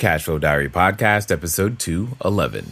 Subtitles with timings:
[0.00, 2.64] Cashflow Diary Podcast, episode 211.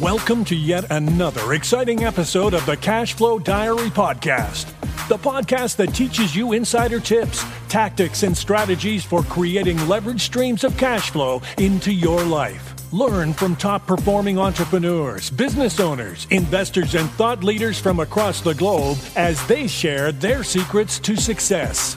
[0.00, 4.66] Welcome to yet another exciting episode of the Cashflow Diary Podcast,
[5.06, 10.76] the podcast that teaches you insider tips, tactics, and strategies for creating leverage streams of
[10.76, 12.74] cash flow into your life.
[12.92, 18.98] Learn from top performing entrepreneurs, business owners, investors, and thought leaders from across the globe
[19.14, 21.96] as they share their secrets to success.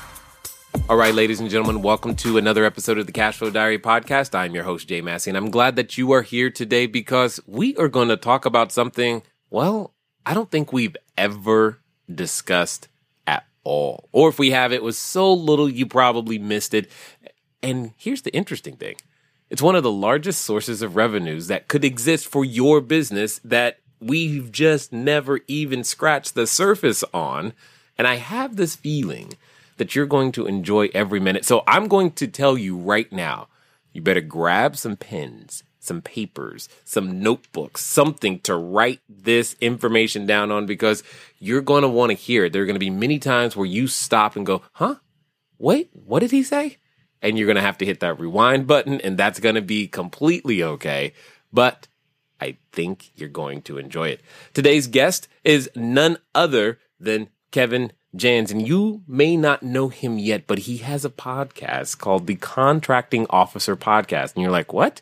[0.73, 4.33] All right, ladies and gentlemen, welcome to another episode of the Cashflow Diary podcast.
[4.33, 7.75] I'm your host, Jay Massey, and I'm glad that you are here today because we
[7.77, 9.93] are going to talk about something, well,
[10.25, 11.79] I don't think we've ever
[12.13, 12.87] discussed
[13.27, 14.09] at all.
[14.11, 16.89] Or if we have, it was so little you probably missed it.
[17.61, 18.95] And here's the interesting thing
[19.49, 23.79] it's one of the largest sources of revenues that could exist for your business that
[23.99, 27.53] we've just never even scratched the surface on.
[27.97, 29.33] And I have this feeling
[29.81, 31.43] that you're going to enjoy every minute.
[31.43, 33.47] So I'm going to tell you right now,
[33.91, 40.51] you better grab some pens, some papers, some notebooks, something to write this information down
[40.51, 41.01] on because
[41.39, 42.53] you're going to want to hear it.
[42.53, 44.97] There are going to be many times where you stop and go, huh?
[45.57, 46.77] Wait, what did he say?
[47.19, 49.87] And you're going to have to hit that rewind button and that's going to be
[49.87, 51.13] completely okay.
[51.51, 51.87] But
[52.39, 54.21] I think you're going to enjoy it.
[54.53, 60.45] Today's guest is none other than Kevin Jans, and you may not know him yet,
[60.45, 64.33] but he has a podcast called the Contracting Officer Podcast.
[64.33, 65.01] And you're like, what?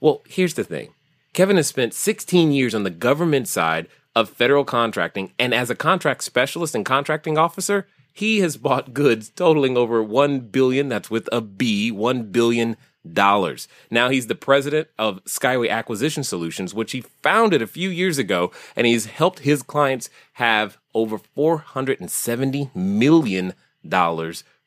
[0.00, 0.90] Well, here's the thing
[1.32, 5.76] Kevin has spent 16 years on the government side of federal contracting, and as a
[5.76, 11.28] contract specialist and contracting officer, he has bought goods totaling over 1 billion, that's with
[11.30, 12.76] a B, 1 billion
[13.10, 13.68] dollars.
[13.90, 18.50] Now he's the president of Skyway Acquisition Solutions, which he founded a few years ago,
[18.76, 23.54] and he's helped his clients have over $470 million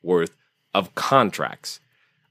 [0.02, 0.36] worth
[0.74, 1.80] of contracts.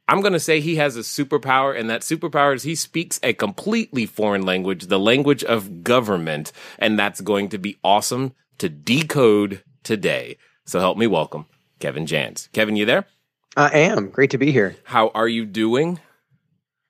[0.08, 3.34] I'm going to say he has a superpower, and that superpower is he speaks a
[3.34, 9.64] completely foreign language, the language of government, and that's going to be awesome to decode
[9.82, 10.38] today.
[10.66, 11.46] So help me welcome
[11.80, 12.50] Kevin Jans.
[12.52, 13.06] Kevin, you there?
[13.56, 14.10] I am.
[14.10, 14.76] Great to be here.
[14.84, 16.00] How are you doing?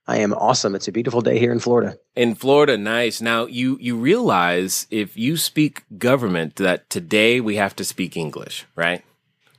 [0.07, 0.75] I am awesome.
[0.75, 1.97] It's a beautiful day here in Florida.
[2.15, 3.21] In Florida, nice.
[3.21, 8.65] Now you you realize if you speak government that today we have to speak English,
[8.75, 9.03] right?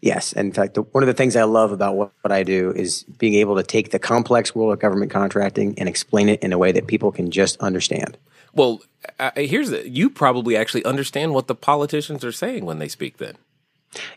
[0.02, 0.34] Yes.
[0.34, 3.04] In fact, the, one of the things I love about what, what I do is
[3.04, 6.58] being able to take the complex world of government contracting and explain it in a
[6.58, 8.18] way that people can just understand.
[8.52, 8.82] Well,
[9.18, 13.16] uh, here's the, you probably actually understand what the politicians are saying when they speak
[13.16, 13.36] then.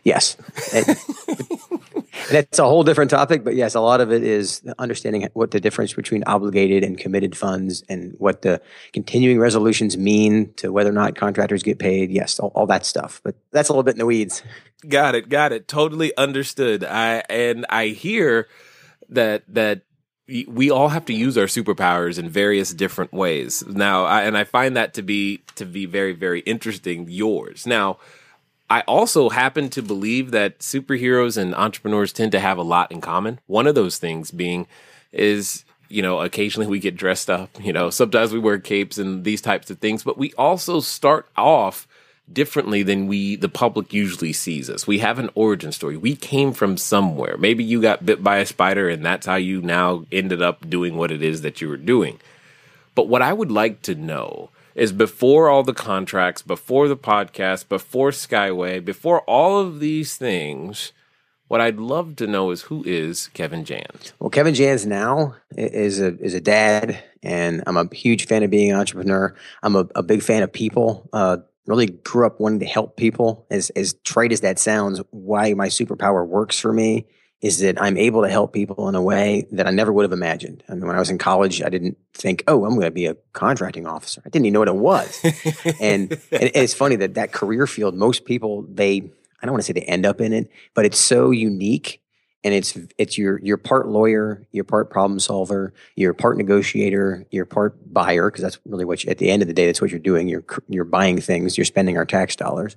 [0.04, 0.36] Yes.
[2.30, 5.60] that's a whole different topic, but yes, a lot of it is understanding what the
[5.60, 8.60] difference between obligated and committed funds and what the
[8.92, 12.10] continuing resolutions mean to whether or not contractors get paid.
[12.10, 13.20] Yes, all, all that stuff.
[13.24, 14.42] But that's a little bit in the weeds.
[14.86, 15.28] Got it.
[15.28, 15.68] Got it.
[15.68, 16.84] Totally understood.
[16.84, 18.48] I and I hear
[19.08, 19.82] that that
[20.46, 24.44] we all have to use our superpowers in various different ways now I, and i
[24.44, 27.96] find that to be to be very very interesting yours now
[28.70, 33.00] I also happen to believe that superheroes and entrepreneurs tend to have a lot in
[33.00, 33.40] common.
[33.46, 34.66] One of those things being
[35.10, 39.24] is, you know, occasionally we get dressed up, you know, sometimes we wear capes and
[39.24, 41.88] these types of things, but we also start off
[42.30, 44.86] differently than we the public usually sees us.
[44.86, 45.96] We have an origin story.
[45.96, 47.38] We came from somewhere.
[47.38, 50.96] Maybe you got bit by a spider and that's how you now ended up doing
[50.96, 52.20] what it is that you were doing.
[52.94, 57.68] But what I would like to know is before all the contracts, before the podcast,
[57.68, 60.92] before Skyway, before all of these things,
[61.48, 64.12] what I'd love to know is who is Kevin Jans?
[64.18, 68.50] Well, Kevin Jans now is a is a dad, and I'm a huge fan of
[68.50, 69.34] being an entrepreneur.
[69.62, 71.08] I'm a, a big fan of people.
[71.12, 73.46] Uh, really grew up wanting to help people.
[73.50, 77.06] As as trite as that sounds, why my superpower works for me
[77.40, 80.12] is that I'm able to help people in a way that I never would have
[80.12, 80.64] imagined.
[80.68, 83.06] I mean, when I was in college, I didn't think, oh, I'm going to be
[83.06, 84.20] a contracting officer.
[84.26, 85.20] I didn't even know what it was.
[85.80, 89.66] and, and it's funny that that career field, most people, they, I don't want to
[89.66, 92.02] say they end up in it, but it's so unique
[92.44, 97.44] and it's it's your you're part lawyer, you're part problem solver, you're part negotiator, you're
[97.44, 99.90] part buyer because that's really what you, at the end of the day that's what
[99.90, 100.28] you're doing.
[100.28, 102.76] You're you're buying things, you're spending our tax dollars.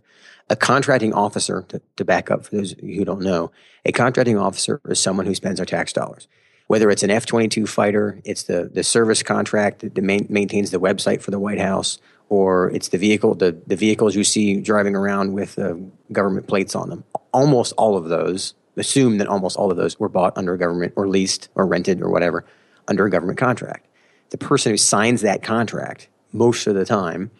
[0.49, 3.51] A contracting officer, to, to back up for those who don't know,
[3.85, 6.27] a contracting officer is someone who spends our tax dollars.
[6.67, 10.79] whether it's an F 22 fighter, it's the, the service contract that main, maintains the
[10.79, 11.99] website for the White House,
[12.29, 15.75] or it's the vehicle, the, the vehicles you see driving around with uh,
[16.13, 17.03] government plates on them.
[17.33, 20.93] Almost all of those, assume that almost all of those were bought under a government
[20.95, 22.45] or leased or rented or whatever
[22.87, 23.85] under a government contract.
[24.29, 27.31] The person who signs that contract most of the time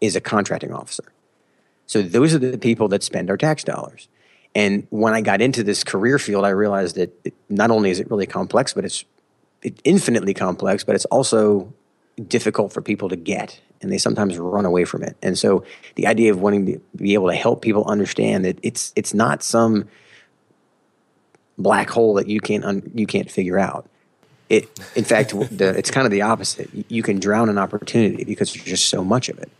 [0.00, 1.04] is a contracting officer.
[1.86, 4.08] So those are the people that spend our tax dollars.
[4.54, 8.00] And when I got into this career field, I realized that it, not only is
[8.00, 9.04] it really complex, but it's
[9.62, 11.72] it infinitely complex, but it's also
[12.28, 15.16] difficult for people to get, and they sometimes run away from it.
[15.22, 15.64] And so,
[15.96, 19.42] the idea of wanting to be able to help people understand that it's it's not
[19.42, 19.88] some
[21.58, 23.88] black hole that you can't un, you can't figure out.
[24.48, 26.70] It, in fact, the, it's kind of the opposite.
[26.88, 29.50] You can drown an opportunity because there's just so much of it.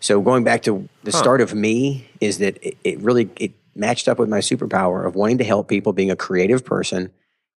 [0.00, 1.18] So going back to the huh.
[1.18, 5.14] start of me is that it, it really it matched up with my superpower of
[5.14, 7.10] wanting to help people, being a creative person,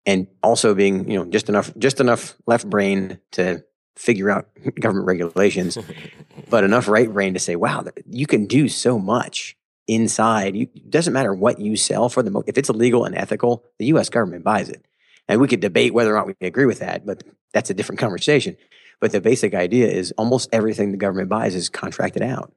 [0.05, 3.63] and also being you know just enough just enough left brain to
[3.95, 4.47] figure out
[4.79, 5.77] government regulations,
[6.49, 9.57] but enough right brain to say, wow, you can do so much
[9.87, 10.55] inside.
[10.55, 12.47] You, it doesn't matter what you sell for the most.
[12.47, 14.09] if it's illegal and ethical, the U.S.
[14.09, 14.85] government buys it.
[15.27, 17.23] And we could debate whether or not we agree with that, but
[17.53, 18.57] that's a different conversation.
[18.99, 22.53] But the basic idea is almost everything the government buys is contracted out.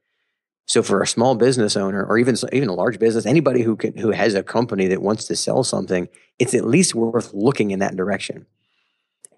[0.67, 3.97] So for a small business owner or even even a large business, anybody who can
[3.97, 6.09] who has a company that wants to sell something,
[6.39, 8.45] it's at least worth looking in that direction.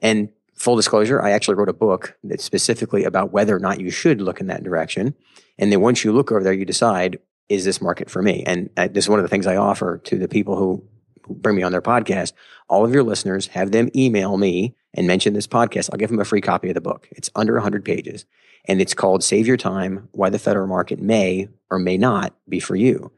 [0.02, 3.90] And full disclosure, I actually wrote a book that's specifically about whether or not you
[3.90, 5.14] should look in that direction.
[5.56, 7.19] And then once you look over there, you decide,
[7.50, 8.44] is this market for me?
[8.47, 10.82] And uh, this is one of the things I offer to the people who
[11.29, 12.32] bring me on their podcast,
[12.69, 15.91] all of your listeners, have them email me and mention this podcast.
[15.93, 17.08] I'll give them a free copy of the book.
[17.11, 18.25] It's under 100 pages
[18.67, 22.61] and it's called Save Your Time Why the Federal Market May or May Not Be
[22.61, 23.11] for You.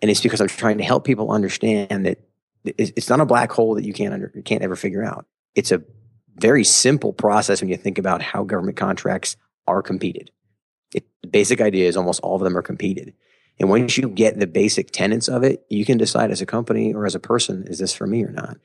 [0.00, 2.18] And it's because I'm trying to help people understand that
[2.64, 5.26] it's not a black hole that you can't under, can't ever figure out.
[5.54, 5.82] It's a
[6.36, 9.36] very simple process when you think about how government contracts
[9.66, 10.30] are competed.
[10.94, 13.14] It, the basic idea is almost all of them are competed.
[13.60, 16.92] And once you get the basic tenets of it, you can decide as a company
[16.92, 18.56] or as a person, is this for me or not?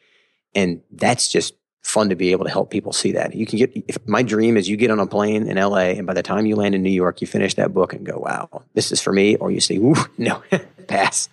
[0.56, 3.36] And that's just fun to be able to help people see that.
[3.36, 6.08] You can get, if my dream is you get on a plane in LA and
[6.08, 8.64] by the time you land in New York, you finish that book and go, wow,
[8.74, 9.36] this is for me.
[9.36, 10.42] Or you say, ooh, no,
[10.88, 11.30] pass.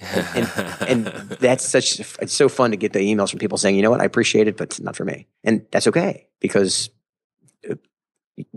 [0.00, 0.50] and,
[0.88, 1.06] and,
[1.40, 4.00] that's such, it's so fun to get the emails from people saying, you know what,
[4.00, 5.26] I appreciate it, but it's not for me.
[5.42, 6.90] And that's okay because
[7.68, 7.74] uh,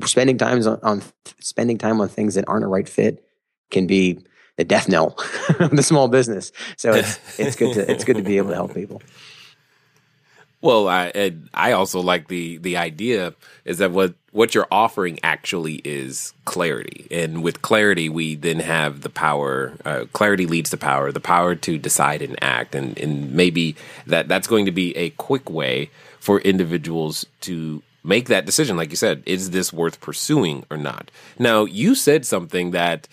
[0.06, 1.02] spending time on, on
[1.40, 3.26] spending time on things that aren't a right fit
[3.72, 4.20] can be
[4.58, 5.16] the death knell
[5.60, 6.52] of the small business.
[6.78, 9.02] So it's it's good to it's good to be able to help people.
[10.62, 13.34] Well, I I also like the the idea
[13.66, 19.02] is that what what you're offering actually is clarity, and with clarity, we then have
[19.02, 19.74] the power.
[19.84, 23.76] Uh, clarity leads to power, the power to decide and act, and and maybe
[24.06, 25.90] that that's going to be a quick way
[26.20, 28.78] for individuals to make that decision.
[28.78, 31.10] Like you said, is this worth pursuing or not?
[31.40, 33.08] Now, you said something that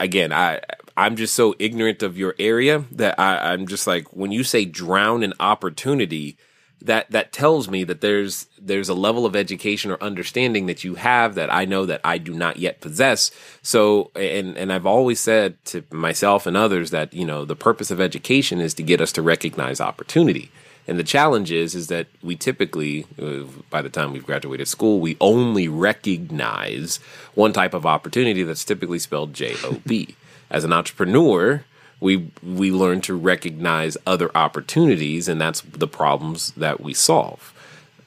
[0.00, 0.60] again, I
[0.96, 4.64] I'm just so ignorant of your area that I, I'm just like when you say
[4.64, 6.36] drown in opportunity,
[6.82, 10.94] that that tells me that there's there's a level of education or understanding that you
[10.96, 13.30] have that I know that I do not yet possess.
[13.62, 17.90] So and and I've always said to myself and others that you know the purpose
[17.90, 20.50] of education is to get us to recognize opportunity.
[20.90, 24.98] And the challenge is, is that we typically, uh, by the time we've graduated school,
[24.98, 26.98] we only recognize
[27.34, 30.16] one type of opportunity that's typically spelled J O B.
[30.50, 31.64] As an entrepreneur,
[32.00, 37.54] we we learn to recognize other opportunities, and that's the problems that we solve.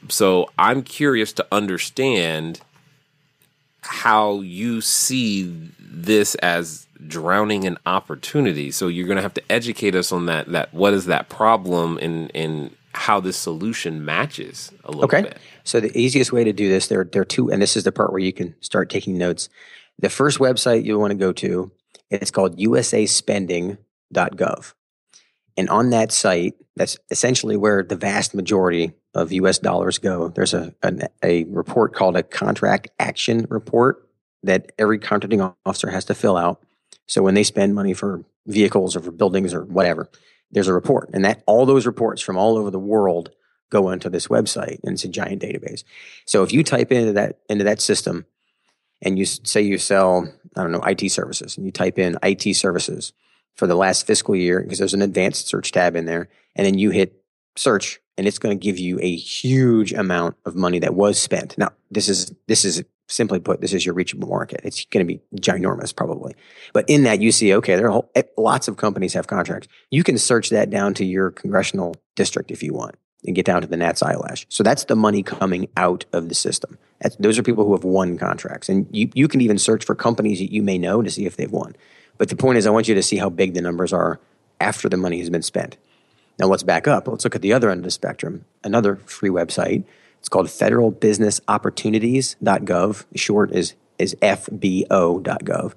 [0.09, 2.59] So I'm curious to understand
[3.79, 5.43] how you see
[5.79, 8.71] this as drowning in opportunity.
[8.71, 10.47] So you're going to have to educate us on that.
[10.47, 15.23] That what is that problem and and how this solution matches a little okay.
[15.23, 15.39] bit.
[15.63, 17.91] So the easiest way to do this, there there are two, and this is the
[17.91, 19.49] part where you can start taking notes.
[19.99, 21.71] The first website you want to go to,
[22.09, 24.73] it's called usaspending.gov.
[25.55, 30.29] And on that site, that's essentially where the vast majority of US dollars go.
[30.29, 34.09] There's a, a, a report called a contract action report
[34.41, 36.61] that every contracting officer has to fill out.
[37.07, 40.09] So when they spend money for vehicles or for buildings or whatever,
[40.53, 41.09] there's a report.
[41.13, 43.31] And that all those reports from all over the world
[43.69, 45.83] go into this website and it's a giant database.
[46.25, 48.25] So if you type into that into that system
[49.01, 52.55] and you say you sell, I don't know, IT services and you type in IT
[52.55, 53.13] services
[53.55, 56.77] for the last fiscal year because there's an advanced search tab in there and then
[56.77, 57.23] you hit
[57.55, 61.57] search and it's going to give you a huge amount of money that was spent.
[61.57, 64.61] Now, this is this is simply put, this is your reachable market.
[64.63, 66.35] It's going to be ginormous probably.
[66.73, 69.67] But in that, you see, okay, there are whole, eh, lots of companies have contracts.
[69.91, 72.95] You can search that down to your congressional district if you want.
[73.25, 74.45] and get down to the gnat's eyelash.
[74.49, 76.77] So that's the money coming out of the system.
[76.99, 78.69] That's, those are people who have won contracts.
[78.69, 81.37] And you, you can even search for companies that you may know to see if
[81.37, 81.75] they've won.
[82.17, 84.19] But the point is, I want you to see how big the numbers are
[84.59, 85.77] after the money has been spent.
[86.39, 87.07] Now let's back up.
[87.07, 88.45] Let's look at the other end of the spectrum.
[88.63, 89.83] Another free website.
[90.23, 93.05] It's called federalbusinessopportunities.gov.
[93.13, 95.73] Short is, is fbo.gov.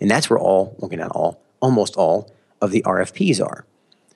[0.00, 3.64] And that's where all, looking at all, almost all of the RFPs are.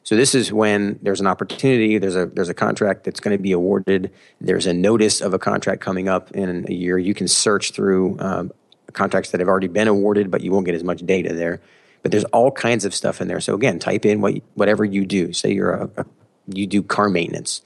[0.04, 3.42] So this is when there's an opportunity, there's a there's a contract that's going to
[3.42, 6.96] be awarded, there's a notice of a contract coming up in a year.
[6.96, 8.52] You can search through um,
[8.92, 11.60] contracts that have already been awarded, but you won't get as much data there.
[12.02, 13.40] But there's all kinds of stuff in there.
[13.40, 15.32] So again, type in what whatever you do.
[15.32, 16.06] Say you're a, a
[16.46, 17.62] you do car maintenance.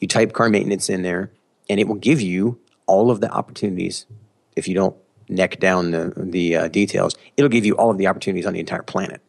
[0.00, 1.30] You type car maintenance in there,
[1.70, 4.04] and it will give you all of the opportunities.
[4.56, 4.96] If you don't
[5.28, 8.60] neck down the the uh, details, it'll give you all of the opportunities on the
[8.60, 9.22] entire planet.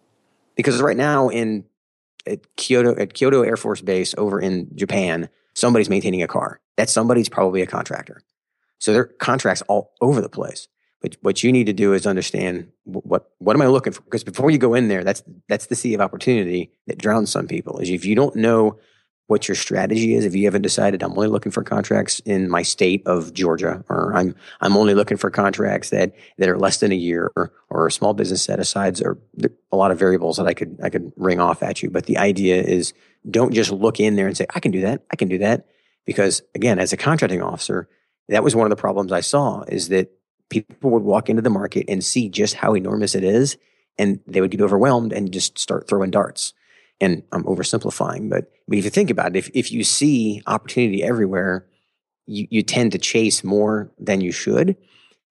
[0.56, 1.64] Because right now in
[2.28, 6.60] at Kyoto at Kyoto Air Force Base over in Japan, somebody's maintaining a car.
[6.76, 8.22] That somebody's probably a contractor.
[8.80, 10.68] So there are contracts all over the place.
[11.02, 14.02] But what you need to do is understand what what am I looking for?
[14.02, 17.48] Because before you go in there, that's that's the sea of opportunity that drowns some
[17.48, 17.78] people.
[17.80, 18.80] Is if you don't know
[19.32, 22.64] what your strategy is, if you haven't decided I'm only looking for contracts in my
[22.64, 26.92] state of Georgia, or I'm I'm only looking for contracts that that are less than
[26.92, 29.18] a year, or or small business set asides, or
[29.72, 31.90] a lot of variables that I could I could ring off at you.
[31.90, 32.94] But the idea is
[33.30, 35.66] don't just look in there and say I can do that, I can do that,
[36.06, 37.88] because again, as a contracting officer,
[38.28, 40.12] that was one of the problems I saw is that
[40.50, 43.58] people would walk into the market and see just how enormous it is,
[43.98, 46.54] and they would get overwhelmed and just start throwing darts.
[47.02, 51.04] And I'm oversimplifying, but, but if you think about it, if, if you see opportunity
[51.04, 51.66] everywhere,
[52.28, 54.78] you, you tend to chase more than you should.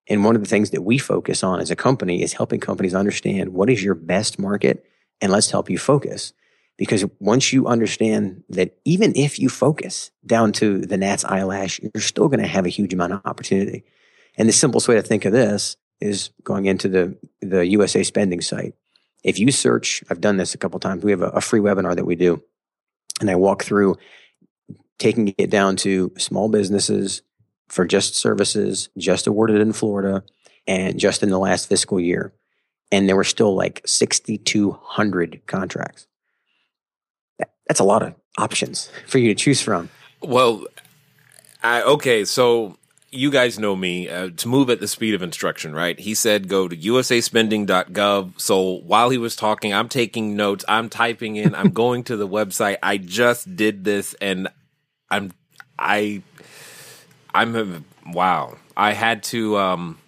[0.08, 2.94] And one of the things that we focus on as a company is helping companies
[2.94, 4.84] understand what is your best market
[5.20, 6.32] and let's help you focus.
[6.76, 12.02] Because once you understand that even if you focus down to the gnat's eyelash, you're
[12.02, 13.84] still going to have a huge amount of opportunity.
[14.36, 18.40] And the simplest way to think of this is going into the, the USA spending
[18.40, 18.74] site.
[19.22, 21.04] If you search, I've done this a couple times.
[21.04, 22.42] We have a, a free webinar that we do,
[23.20, 23.96] and I walk through
[24.98, 27.22] taking it down to small businesses
[27.68, 30.22] for just services, just awarded in Florida,
[30.66, 32.32] and just in the last fiscal year.
[32.92, 36.06] And there were still like 6,200 contracts.
[37.38, 39.88] That, that's a lot of options for you to choose from.
[40.20, 40.64] Well,
[41.62, 42.76] I, okay, so
[43.12, 45.98] you guys know me uh, to move at the speed of instruction, right?
[45.98, 48.40] He said go to usaspending.gov.
[48.40, 52.28] So while he was talking, I'm taking notes, I'm typing in, I'm going to the
[52.28, 52.76] website.
[52.82, 54.48] I just did this and
[55.10, 55.32] I'm
[55.78, 56.22] I
[57.34, 58.56] I'm wow.
[58.76, 59.98] I had to um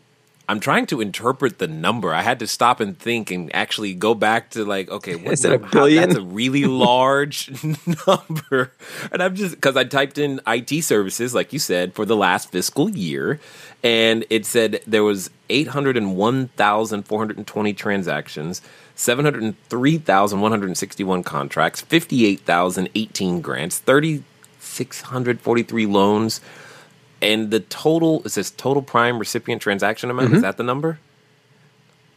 [0.48, 2.12] I'm trying to interpret the number.
[2.12, 5.44] I had to stop and think and actually go back to like, okay, what, is
[5.44, 6.00] it a billion?
[6.00, 7.50] How, that's a really large
[8.06, 8.72] number.
[9.10, 12.50] And I'm just because I typed in IT services, like you said, for the last
[12.50, 13.40] fiscal year,
[13.82, 18.62] and it said there was 801,420 transactions.
[18.94, 26.42] 703,161 contracts, 58,018 grants, 3,643 loans,
[27.22, 30.28] and the total is this total prime recipient transaction amount.
[30.28, 30.36] Mm-hmm.
[30.36, 30.98] Is that the number?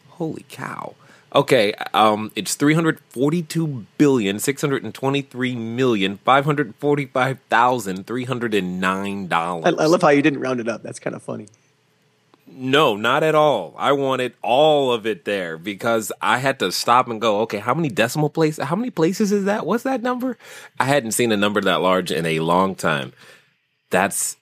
[0.10, 0.96] Holy cow.
[1.34, 8.08] Okay, um, it's three hundred forty-two billion six hundred twenty-three million five hundred forty-five thousand
[8.08, 9.66] three hundred and nine dollars.
[9.66, 10.82] I, I love how you didn't round it up.
[10.82, 11.48] That's kind of funny.
[12.48, 13.74] No, not at all.
[13.78, 17.74] I wanted all of it there because I had to stop and go, okay, how
[17.74, 18.64] many decimal places?
[18.64, 19.66] How many places is that?
[19.66, 20.38] What's that number?
[20.80, 23.12] I hadn't seen a number that large in a long time.
[23.90, 24.38] That's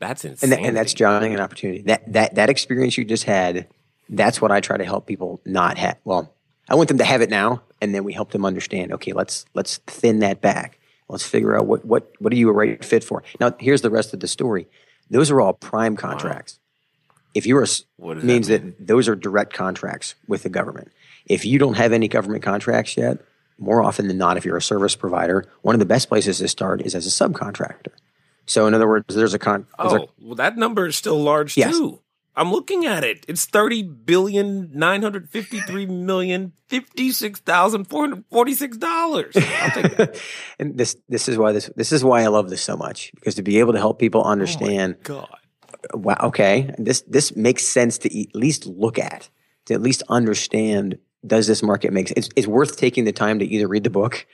[0.00, 0.52] that's insane.
[0.52, 1.82] And, and that's drowning an opportunity.
[1.82, 3.68] That that that experience you just had,
[4.08, 5.98] that's what I try to help people not have.
[6.04, 6.32] Well,
[6.68, 8.92] I want them to have it now, and then we help them understand.
[8.92, 10.78] Okay, let's let's thin that back.
[11.08, 13.22] Let's figure out what what what are you a right fit for.
[13.38, 14.66] Now, here's the rest of the story.
[15.10, 16.54] Those are all prime contracts.
[16.54, 17.16] Wow.
[17.34, 20.90] If you're a means that, that those are direct contracts with the government.
[21.26, 23.18] If you don't have any government contracts yet,
[23.58, 26.48] more often than not, if you're a service provider, one of the best places to
[26.48, 27.92] start is as a subcontractor.
[28.50, 29.68] So in other words, there's a con.
[29.78, 31.70] There's oh, a, well, that number is still large yes.
[31.70, 32.00] too.
[32.34, 33.24] I'm looking at it.
[33.28, 38.76] It's thirty billion nine hundred fifty three million fifty six thousand four hundred forty six
[38.76, 39.36] dollars.
[40.58, 43.36] and this this is why this this is why I love this so much because
[43.36, 44.96] to be able to help people oh understand.
[45.00, 45.36] Oh God.
[45.94, 46.16] Wow.
[46.24, 46.74] Okay.
[46.76, 49.30] This this makes sense to at least look at
[49.66, 50.98] to at least understand.
[51.24, 52.26] Does this market make sense?
[52.26, 54.26] It's, it's worth taking the time to either read the book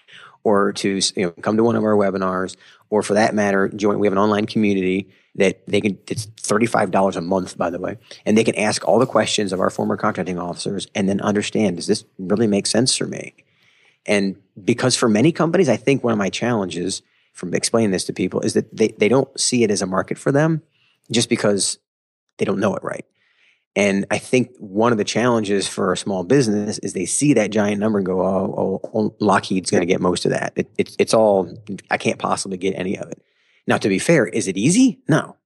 [0.46, 2.56] or to you know come to one of our webinars
[2.88, 7.16] or for that matter join we have an online community that they can it's $35
[7.16, 9.96] a month by the way and they can ask all the questions of our former
[9.96, 13.34] contracting officers and then understand does this really make sense for me
[14.06, 18.12] and because for many companies i think one of my challenges from explaining this to
[18.12, 20.62] people is that they, they don't see it as a market for them
[21.10, 21.78] just because
[22.38, 23.04] they don't know it right.
[23.76, 27.50] And I think one of the challenges for a small business is they see that
[27.50, 30.54] giant number and go, oh, oh, oh Lockheed's going to get most of that.
[30.56, 31.54] It, it, it's all,
[31.90, 33.22] I can't possibly get any of it.
[33.66, 34.98] Now, to be fair, is it easy?
[35.08, 35.36] No.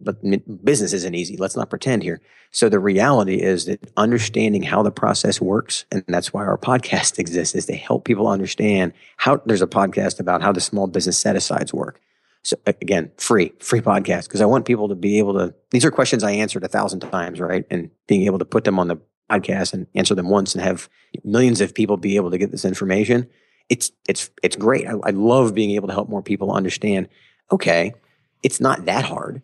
[0.00, 0.16] but
[0.64, 1.36] business isn't easy.
[1.36, 2.20] Let's not pretend here.
[2.50, 7.18] So the reality is that understanding how the process works, and that's why our podcast
[7.20, 11.16] exists, is to help people understand how there's a podcast about how the small business
[11.16, 12.00] set asides work.
[12.44, 15.54] So again, free, free podcast because I want people to be able to.
[15.70, 17.64] These are questions I answered a thousand times, right?
[17.70, 18.98] And being able to put them on the
[19.30, 20.88] podcast and answer them once and have
[21.24, 23.28] millions of people be able to get this information.
[23.68, 24.86] It's it's it's great.
[24.86, 27.08] I, I love being able to help more people understand.
[27.50, 27.94] Okay,
[28.42, 29.42] it's not that hard,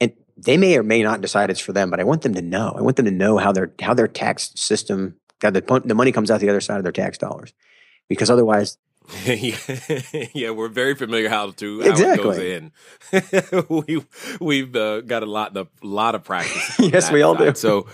[0.00, 1.90] and they may or may not decide it's for them.
[1.90, 2.74] But I want them to know.
[2.76, 6.12] I want them to know how their how their tax system, how the the money
[6.12, 7.52] comes out the other side of their tax dollars,
[8.08, 8.78] because otherwise
[10.34, 12.14] yeah, we're very familiar how to how exactly.
[12.14, 12.70] it
[13.12, 13.84] goes in.
[13.86, 14.02] we
[14.40, 16.78] we've uh, got a lot a lot of practice.
[16.78, 17.54] yes, we all do.
[17.54, 17.86] So,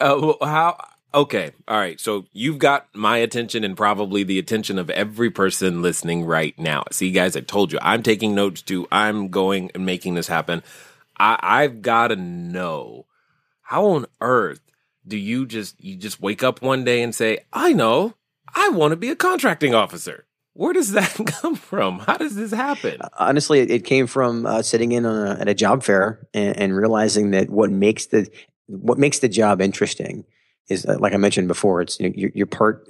[0.00, 0.76] uh, how?
[1.14, 2.00] Okay, all right.
[2.00, 6.84] So you've got my attention and probably the attention of every person listening right now.
[6.90, 8.88] See, guys, I told you I'm taking notes too.
[8.90, 10.64] I'm going and making this happen.
[11.16, 13.06] I, I've got to know
[13.62, 14.60] how on earth
[15.06, 18.14] do you just you just wake up one day and say, I know
[18.54, 20.26] I want to be a contracting officer.
[20.58, 22.00] Where does that come from?
[22.00, 22.98] How does this happen?
[23.16, 27.30] Honestly, it came from uh, sitting in a, at a job fair and, and, realizing
[27.30, 28.28] that what makes the
[28.66, 30.24] what makes the job interesting
[30.68, 32.86] is, uh, like I mentioned before, it's you know, you're, you're, part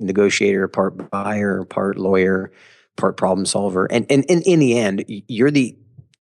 [0.00, 2.50] negotiator, part buyer, part lawyer,
[2.96, 5.76] part problem solver, and and, and in the end, you're the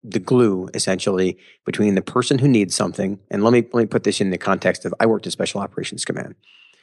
[0.03, 3.19] the glue essentially between the person who needs something.
[3.31, 5.61] And let me let me put this in the context of I worked at Special
[5.61, 6.37] Operations Command,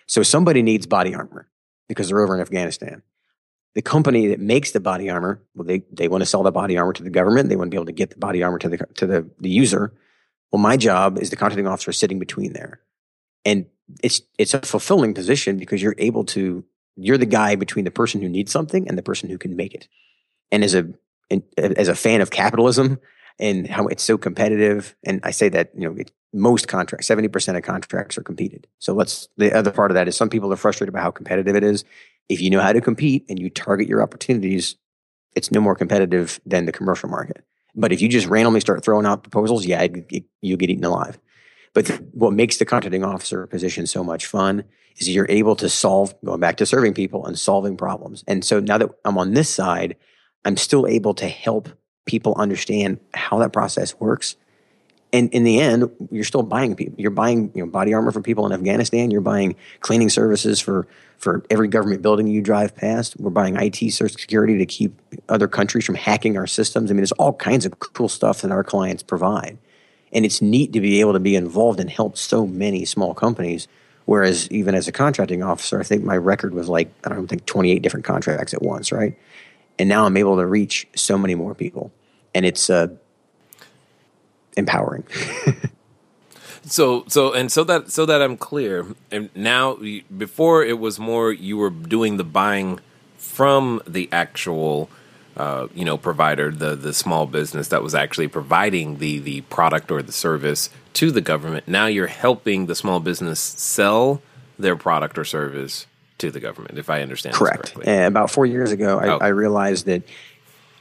[0.05, 1.47] so somebody needs body armor
[1.87, 3.03] because they're over in Afghanistan.
[3.75, 6.77] The company that makes the body armor, well, they, they want to sell the body
[6.77, 7.49] armor to the government.
[7.49, 9.49] They want to be able to get the body armor to the to the, the
[9.49, 9.93] user.
[10.51, 12.81] Well, my job is the contracting officer sitting between there,
[13.43, 13.65] and
[14.03, 16.63] it's it's a fulfilling position because you're able to
[16.95, 19.73] you're the guy between the person who needs something and the person who can make
[19.73, 19.87] it.
[20.51, 20.87] And as a
[21.57, 22.99] as a fan of capitalism
[23.39, 27.55] and how it's so competitive, and I say that you know it, most contracts, 70%
[27.55, 28.67] of contracts are competed.
[28.79, 31.55] So let's, the other part of that is some people are frustrated about how competitive
[31.55, 31.85] it is.
[32.29, 34.75] If you know how to compete and you target your opportunities,
[35.35, 37.43] it's no more competitive than the commercial market.
[37.75, 39.87] But if you just randomly start throwing out proposals, yeah,
[40.41, 41.19] you get eaten alive.
[41.73, 44.63] But what makes the contracting officer position so much fun
[44.97, 48.23] is you're able to solve, going back to serving people and solving problems.
[48.27, 49.95] And so now that I'm on this side,
[50.45, 51.69] I'm still able to help
[52.05, 54.35] people understand how that process works
[55.13, 56.95] and in the end, you're still buying people.
[56.97, 59.11] You're buying you know, body armor for people in Afghanistan.
[59.11, 60.87] You're buying cleaning services for
[61.19, 63.15] for every government building you drive past.
[63.17, 64.99] We're buying IT security to keep
[65.29, 66.89] other countries from hacking our systems.
[66.89, 69.57] I mean, there's all kinds of cool stuff that our clients provide,
[70.11, 73.67] and it's neat to be able to be involved and help so many small companies.
[74.05, 77.45] Whereas even as a contracting officer, I think my record was like I don't think
[77.45, 79.15] 28 different contracts at once, right?
[79.77, 81.91] And now I'm able to reach so many more people,
[82.33, 82.87] and it's uh,
[84.57, 85.03] empowering.
[86.63, 89.77] so so and so that so that I'm clear, and now
[90.15, 92.79] before it was more you were doing the buying
[93.17, 94.89] from the actual
[95.35, 99.91] uh, you know provider, the the small business that was actually providing the the product
[99.91, 101.67] or the service to the government.
[101.67, 104.21] Now you're helping the small business sell
[104.59, 105.87] their product or service
[106.19, 107.75] to the government, if I understand correct.
[107.83, 109.17] And about four years ago, I, oh.
[109.19, 110.03] I realized that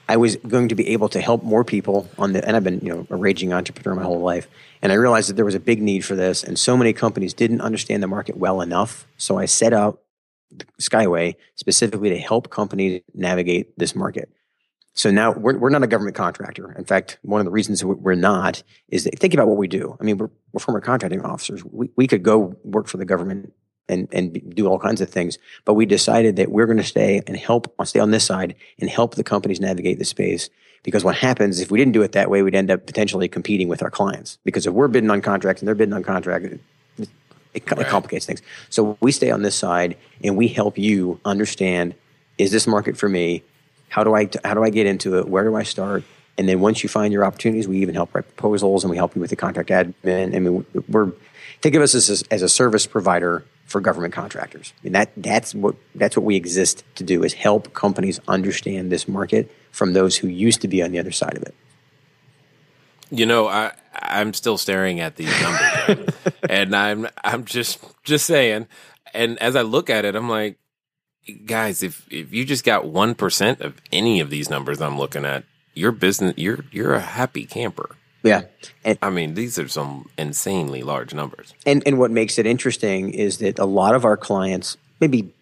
[0.09, 2.81] I was going to be able to help more people on the, and I've been,
[2.81, 4.49] you know, a raging entrepreneur my whole life.
[4.83, 6.43] And I realized that there was a big need for this.
[6.43, 9.07] And so many companies didn't understand the market well enough.
[9.17, 10.03] So I set up
[10.81, 14.29] Skyway specifically to help companies navigate this market.
[14.95, 16.73] So now we're, we're not a government contractor.
[16.73, 19.97] In fact, one of the reasons we're not is that think about what we do.
[19.99, 21.65] I mean, we're, we're former contracting officers.
[21.65, 23.55] We, we could go work for the government
[23.93, 25.39] and and do all kinds of things.
[25.65, 28.91] But we decided that we're going to stay and help stay on this side and
[28.91, 30.51] help the companies navigate the space.
[30.83, 33.69] Because what happens if we didn't do it that way, we'd end up potentially competing
[33.69, 34.39] with our clients.
[34.45, 36.61] Because if we're bidding on contracts and they're bidding on contract, it,
[37.55, 37.87] it, right.
[37.87, 38.43] complicates things.
[38.69, 41.95] So we stay on this side and we help you understand:
[42.39, 43.45] is this market for me?
[43.89, 45.29] How do I how do I get into it?
[45.29, 46.03] Where do I start?
[46.39, 49.15] And then once you find your opportunities, we even help write proposals and we help
[49.15, 50.35] you with the contract admin.
[50.35, 51.13] I mean, we're
[51.61, 54.75] think of us as a, as a service provider for government contractors.
[54.77, 58.93] I mean, that that's what that's what we exist to do is help companies understand
[58.93, 61.55] this market from those who used to be on the other side of it.
[63.11, 66.15] You know, I I'm still staring at these numbers,
[66.51, 68.69] and I'm I'm just just saying.
[69.15, 70.59] And as I look at it, I'm like,
[71.47, 75.25] guys, if if you just got one percent of any of these numbers I'm looking
[75.25, 77.97] at, your business, you're you're a happy camper.
[78.23, 78.43] Yeah.
[78.85, 81.55] And, I mean, these are some insanely large numbers.
[81.67, 85.33] And and what makes it interesting is that a lot of our clients, maybe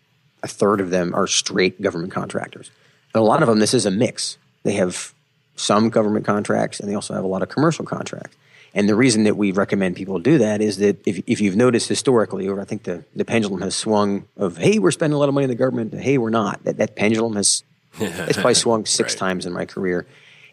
[0.43, 2.71] a third of them, are straight government contractors.
[3.15, 4.39] And a lot of them, this is a mix.
[4.63, 5.13] They have
[5.57, 8.37] some government contracts, and they also have a lot of commercial contracts.
[8.73, 11.89] And the reason that we recommend people do that is that if, if you've noticed
[11.89, 15.29] historically, or I think the, the pendulum has swung of, hey, we're spending a lot
[15.29, 16.63] of money in the government, hey, we're not.
[16.65, 17.65] That, that pendulum has
[18.01, 19.19] it's probably swung six right.
[19.19, 20.07] times in my career.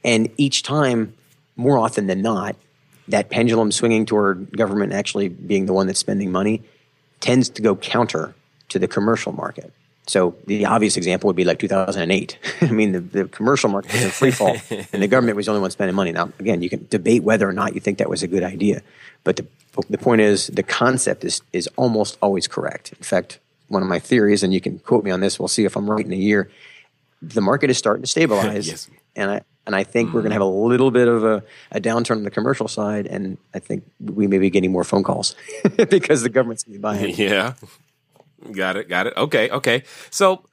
[0.04, 1.13] And each time,
[1.58, 2.56] more often than not,
[3.08, 6.63] that pendulum swinging toward government actually being the one that's spending money
[7.20, 8.36] tends to go counter
[8.70, 9.74] to the commercial market.
[10.08, 12.38] So the obvious example would be like 2008.
[12.62, 14.56] I mean, the, the commercial market was in free fall,
[14.93, 16.13] and the government was the only one spending money.
[16.13, 18.82] Now, again, you can debate whether or not you think that was a good idea,
[19.26, 19.46] but the,
[19.89, 22.93] the point is the concept is is almost always correct.
[22.93, 25.39] In fact, one of my theories, and you can quote me on this.
[25.39, 26.50] We'll see if I'm right in a year.
[27.22, 28.89] The market is starting to stabilize, yes.
[29.15, 30.13] and I and I think mm.
[30.13, 33.06] we're going to have a little bit of a, a, downturn on the commercial side,
[33.06, 35.36] and I think we may be getting more phone calls
[35.89, 37.15] because the government's going to be buying.
[37.17, 37.53] Yeah,
[38.53, 39.13] got it, got it.
[39.17, 39.84] Okay, okay.
[40.10, 40.46] So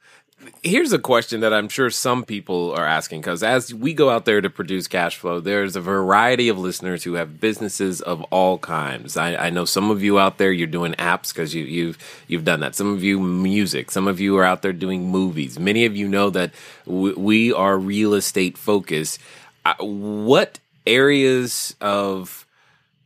[0.63, 4.25] here's a question that I'm sure some people are asking because as we go out
[4.25, 8.57] there to produce cash flow, there's a variety of listeners who have businesses of all
[8.57, 9.17] kinds.
[9.17, 12.45] I, I know some of you out there you're doing apps because you, you've you've
[12.45, 12.75] done that.
[12.75, 13.91] Some of you music.
[13.91, 15.59] Some of you are out there doing movies.
[15.59, 16.51] Many of you know that
[16.85, 19.19] w- we are real estate focused.
[19.79, 22.45] What areas of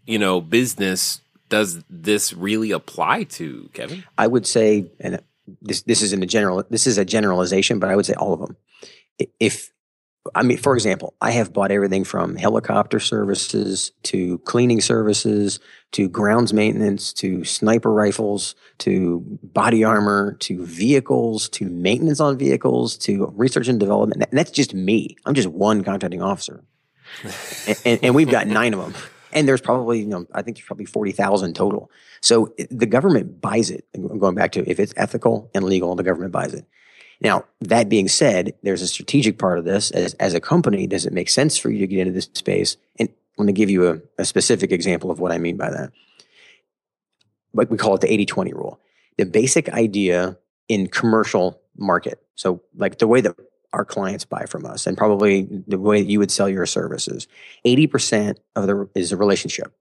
[0.05, 4.03] you know business does this really apply to, Kevin?
[4.17, 5.19] I would say, and
[5.61, 8.33] this this is in a general this is a generalization, but I would say all
[8.33, 8.57] of them.
[9.39, 9.71] If
[10.35, 15.59] I mean, for example, I have bought everything from helicopter services to cleaning services
[15.93, 22.97] to grounds maintenance to sniper rifles to body armor to vehicles to maintenance on vehicles
[22.99, 24.23] to research and development.
[24.29, 25.15] And that's just me.
[25.25, 26.63] I'm just one contracting officer.
[27.67, 28.93] and, and, and we've got nine of them.
[29.31, 31.91] And there's probably, you know, I think there's probably 40,000 total.
[32.21, 33.85] So the government buys it.
[33.93, 36.65] I'm going back to if it's ethical and legal, the government buys it.
[37.21, 39.91] Now, that being said, there's a strategic part of this.
[39.91, 42.77] As, as a company, does it make sense for you to get into this space?
[42.97, 45.91] And let me give you a, a specific example of what I mean by that.
[47.53, 48.79] Like we call it the 80 20 rule.
[49.17, 50.37] The basic idea
[50.69, 52.21] in commercial market.
[52.35, 53.35] So, like the way that
[53.73, 57.27] our clients buy from us and probably the way that you would sell your services
[57.65, 59.73] 80% of the is a relationship.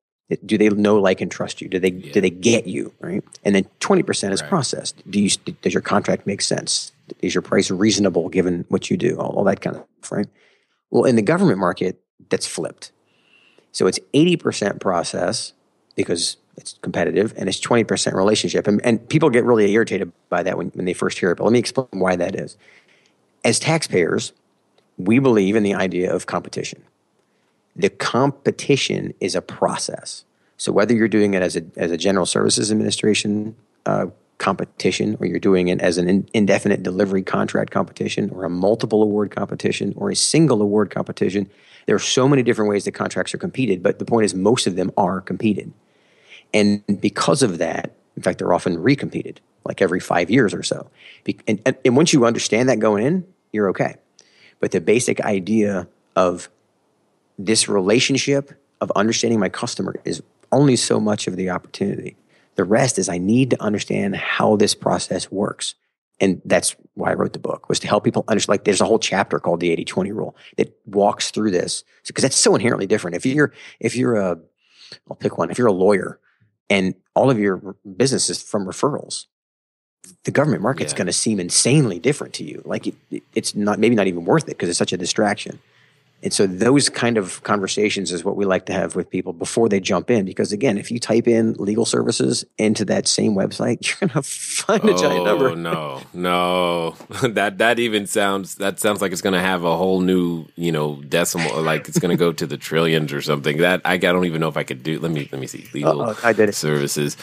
[0.44, 1.68] Do they know like and trust you?
[1.68, 2.12] Do they yeah.
[2.12, 3.24] do they get you right?
[3.44, 4.48] And then 20% is right.
[4.48, 5.30] process do you
[5.62, 6.92] does your contract make sense?
[7.22, 9.18] Is your price reasonable given what you do?
[9.18, 10.28] All, all that kind of right?
[10.90, 11.98] Well in the government market
[12.28, 12.92] that's flipped.
[13.72, 15.52] So it's 80% process
[15.94, 18.66] because it's competitive and it's 20% relationship.
[18.66, 21.44] And, and people get really irritated by that when, when they first hear it but
[21.44, 22.56] let me explain why that is
[23.48, 24.32] as taxpayers,
[24.98, 26.82] we believe in the idea of competition.
[27.74, 30.24] The competition is a process.
[30.58, 33.56] So whether you're doing it as a, as a general services administration
[33.86, 34.06] uh,
[34.36, 39.02] competition, or you're doing it as an in, indefinite delivery contract competition, or a multiple
[39.02, 41.48] award competition, or a single award competition,
[41.86, 43.82] there are so many different ways that contracts are competed.
[43.82, 45.72] But the point is, most of them are competed,
[46.52, 50.90] and because of that, in fact, they're often recompeted like every five years or so.
[51.46, 53.96] And, and, and once you understand that going in, you're okay.
[54.60, 56.48] But the basic idea of
[57.38, 62.16] this relationship of understanding my customer is only so much of the opportunity.
[62.56, 65.74] The rest is I need to understand how this process works.
[66.20, 68.54] And that's why I wrote the book was to help people understand.
[68.54, 72.22] Like there's a whole chapter called the 80 20 rule that walks through this because
[72.22, 73.16] that's so inherently different.
[73.16, 74.38] If you're, if you're a,
[75.08, 75.50] I'll pick one.
[75.50, 76.18] If you're a lawyer
[76.68, 79.26] and all of your business is from referrals,
[80.24, 80.98] the government market's yeah.
[80.98, 82.62] going to seem insanely different to you.
[82.64, 82.94] Like it,
[83.34, 85.58] it's not maybe not even worth it because it's such a distraction.
[86.20, 89.68] And so those kind of conversations is what we like to have with people before
[89.68, 90.24] they jump in.
[90.24, 94.22] Because again, if you type in legal services into that same website, you're going to
[94.22, 95.54] find a oh, giant number.
[95.54, 96.90] no, no,
[97.22, 100.72] that that even sounds that sounds like it's going to have a whole new you
[100.72, 103.58] know decimal, like it's going to go to the trillions or something.
[103.58, 104.98] That I, I don't even know if I could do.
[104.98, 106.54] Let me let me see legal Uh-oh, I did it.
[106.54, 107.16] services.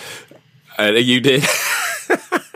[0.79, 1.43] Uh, you did.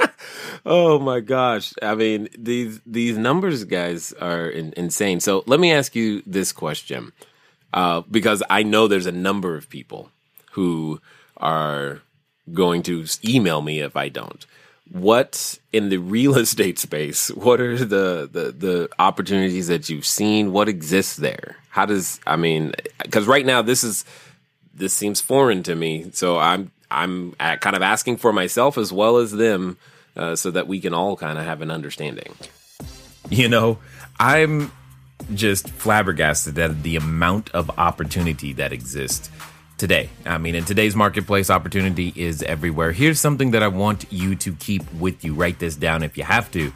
[0.65, 1.73] oh my gosh!
[1.81, 5.19] I mean these these numbers, guys, are in, insane.
[5.19, 7.11] So let me ask you this question,
[7.73, 10.11] uh, because I know there's a number of people
[10.51, 11.01] who
[11.37, 12.01] are
[12.53, 14.45] going to email me if I don't.
[14.91, 17.29] What in the real estate space?
[17.29, 20.51] What are the the, the opportunities that you've seen?
[20.51, 21.57] What exists there?
[21.69, 22.73] How does I mean?
[23.03, 24.05] Because right now this is
[24.73, 26.09] this seems foreign to me.
[26.13, 29.77] So I'm I'm kind of asking for myself as well as them
[30.19, 32.35] uh, so that we can all kind of have an understanding.
[33.29, 33.79] You know,
[34.19, 34.71] I'm
[35.33, 39.29] just flabbergasted at the amount of opportunity that exists
[39.77, 40.09] today.
[40.25, 42.91] I mean, in today's marketplace, opportunity is everywhere.
[42.91, 45.33] Here's something that I want you to keep with you.
[45.33, 46.73] Write this down if you have to.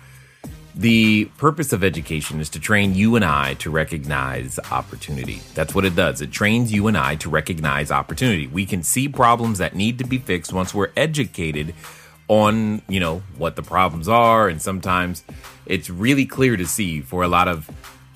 [0.75, 5.41] The purpose of education is to train you and I to recognize opportunity.
[5.53, 6.21] That's what it does.
[6.21, 8.47] It trains you and I to recognize opportunity.
[8.47, 11.75] We can see problems that need to be fixed once we're educated
[12.27, 14.47] on, you know, what the problems are.
[14.47, 15.23] And sometimes
[15.65, 17.69] it's really clear to see for a lot of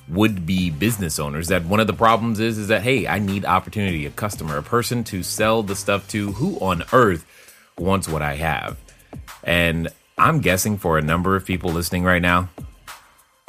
[0.10, 3.44] would be business owners that one of the problems is is that hey i need
[3.44, 6.32] opportunity a customer a person to sell the stuff to.
[6.34, 7.26] Who on earth
[7.78, 8.78] wants what i have?
[9.44, 12.50] And i'm guessing for a number of people listening right now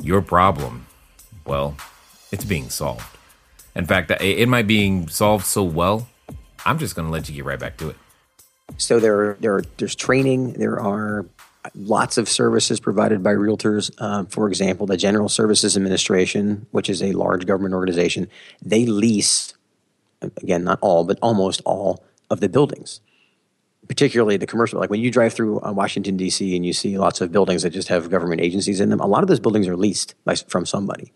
[0.02, 0.86] your problem
[1.46, 1.76] well
[2.30, 3.16] it's being solved.
[3.74, 6.08] In fact it might be being solved so well
[6.66, 7.96] i'm just going to let you get right back to it
[8.76, 10.54] so there, there, are, there's training.
[10.54, 11.26] There are
[11.74, 13.90] lots of services provided by realtors.
[13.98, 18.28] Uh, for example, the General Services Administration, which is a large government organization,
[18.62, 19.54] they lease,
[20.22, 23.00] again, not all, but almost all of the buildings,
[23.88, 24.78] particularly the commercial.
[24.78, 27.70] Like when you drive through uh, Washington, D.C., and you see lots of buildings that
[27.70, 30.66] just have government agencies in them, a lot of those buildings are leased by, from
[30.66, 31.12] somebody.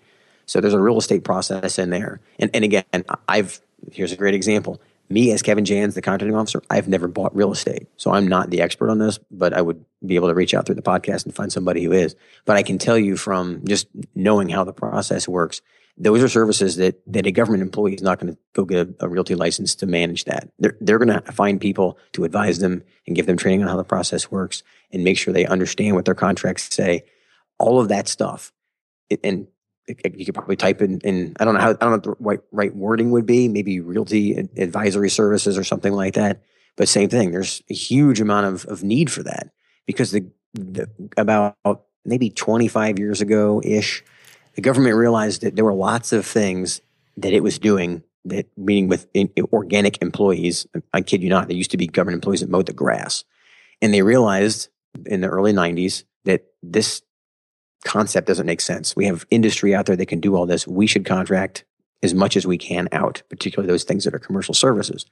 [0.47, 2.21] So there's a real estate process in there.
[2.39, 2.85] And, and again,
[3.29, 3.61] I've,
[3.93, 4.81] here's a great example
[5.13, 7.87] me as Kevin Jans, the contracting officer, I've never bought real estate.
[7.97, 10.67] So I'm not the expert on this, but I would be able to reach out
[10.67, 12.17] through the podcast and find somebody who is.
[12.45, 15.61] But I can tell you from just knowing how the process works,
[15.97, 19.05] those are services that, that a government employee is not going to go get a,
[19.05, 20.49] a, realty license to manage that.
[20.59, 23.77] They're, they're going to find people to advise them and give them training on how
[23.77, 27.05] the process works and make sure they understand what their contracts say.
[27.59, 28.53] All of that stuff.
[29.23, 29.49] And
[29.89, 32.15] you could probably type in, in I don't know how I don't know what the
[32.21, 36.43] right, right wording would be, maybe realty advisory services or something like that.
[36.77, 39.51] But same thing, there's a huge amount of, of need for that
[39.87, 41.57] because the, the about
[42.05, 44.05] maybe 25 years ago ish,
[44.55, 46.81] the government realized that there were lots of things
[47.17, 50.67] that it was doing that meaning with in, organic employees.
[50.93, 53.25] I kid you not, there used to be government employees that mowed the grass,
[53.81, 54.69] and they realized
[55.07, 57.03] in the early 90s that this
[57.85, 58.97] concept doesn't make sense.
[58.97, 60.67] We have industry out there that can do all this.
[60.67, 61.65] We should contract
[62.03, 65.07] as much as we can out, particularly those things that are commercial services.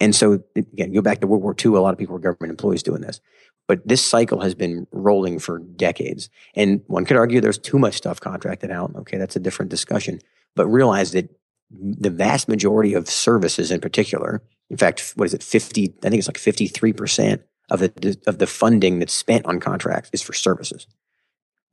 [0.00, 2.50] And so, again, go back to World War II, a lot of people were government
[2.50, 3.20] employees doing this.
[3.68, 6.28] But this cycle has been rolling for decades.
[6.54, 8.94] And one could argue there's too much stuff contracted out.
[8.96, 10.20] Okay, that's a different discussion.
[10.56, 11.30] But realize that
[11.70, 16.18] the vast majority of services in particular, in fact, what is it, 50, I think
[16.18, 20.86] it's like 53% of the, of the funding that's spent on contracts is for services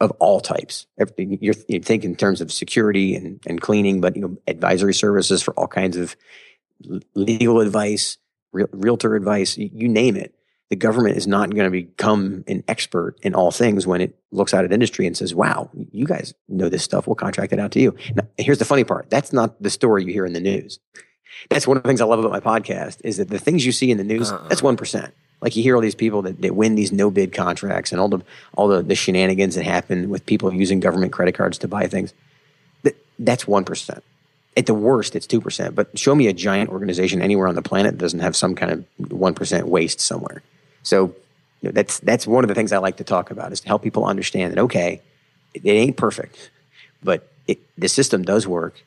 [0.01, 0.87] of all types.
[1.17, 5.41] You're, you think in terms of security and, and cleaning, but you know, advisory services
[5.41, 6.17] for all kinds of
[7.13, 8.17] legal advice,
[8.51, 10.33] real, realtor advice, you, you name it.
[10.71, 14.53] The government is not going to become an expert in all things when it looks
[14.53, 17.07] out at industry and says, "Wow, you guys know this stuff.
[17.07, 20.05] We'll contract it out to you." Now, here's the funny part: that's not the story
[20.05, 20.79] you hear in the news.
[21.49, 23.73] That's one of the things I love about my podcast is that the things you
[23.73, 24.47] see in the news, uh-uh.
[24.47, 25.13] that's one percent.
[25.41, 28.07] Like you hear all these people that, that win these no bid contracts and all
[28.07, 28.21] the
[28.53, 32.13] all the, the shenanigans that happen with people using government credit cards to buy things.
[32.83, 34.03] That, that's one percent.
[34.55, 35.75] At the worst, it's two percent.
[35.75, 38.71] But show me a giant organization anywhere on the planet that doesn't have some kind
[38.71, 40.43] of one percent waste somewhere.
[40.83, 41.15] So
[41.61, 43.67] you know, that's that's one of the things I like to talk about is to
[43.67, 45.01] help people understand that okay,
[45.53, 46.51] it, it ain't perfect,
[47.03, 48.83] but it, the system does work.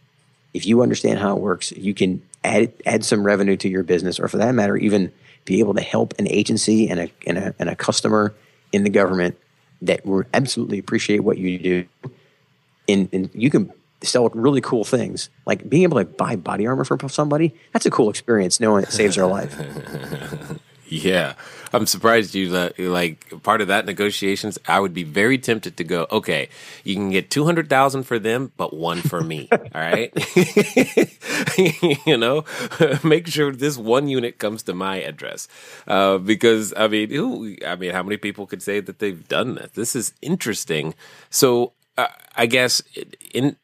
[0.52, 4.20] If you understand how it works, you can add add some revenue to your business,
[4.20, 5.12] or for that matter, even
[5.44, 8.34] be able to help an agency and a, and a, and a customer
[8.72, 9.36] in the government
[9.82, 11.86] that will absolutely appreciate what you do.
[12.88, 16.84] And, and you can sell really cool things like being able to buy body armor
[16.84, 17.54] for somebody.
[17.72, 19.58] That's a cool experience knowing it saves their life.
[20.94, 21.34] Yeah,
[21.72, 24.58] I'm surprised you like part of that negotiations.
[24.68, 26.06] I would be very tempted to go.
[26.10, 26.48] Okay,
[26.84, 29.48] you can get two hundred thousand for them, but one for me.
[29.52, 30.12] all right,
[32.06, 32.44] you know,
[33.02, 35.48] make sure this one unit comes to my address
[35.86, 39.54] uh, because I mean, who, I mean, how many people could say that they've done
[39.54, 39.70] this?
[39.72, 40.94] This is interesting.
[41.30, 42.82] So uh, I guess
[43.32, 43.56] in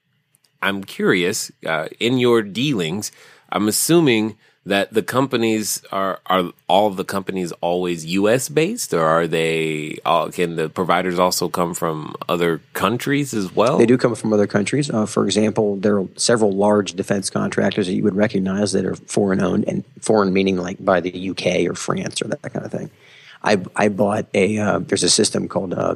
[0.62, 3.12] I'm curious uh, in your dealings.
[3.52, 8.48] I'm assuming that the companies are are all the companies always U.S.
[8.48, 9.98] based, or are they?
[10.04, 13.78] All, can the providers also come from other countries as well?
[13.78, 14.90] They do come from other countries.
[14.90, 18.96] Uh, for example, there are several large defense contractors that you would recognize that are
[18.96, 21.66] foreign owned, and foreign meaning like by the U.K.
[21.66, 22.90] or France or that kind of thing.
[23.42, 25.94] I I bought a uh, there's a system called uh,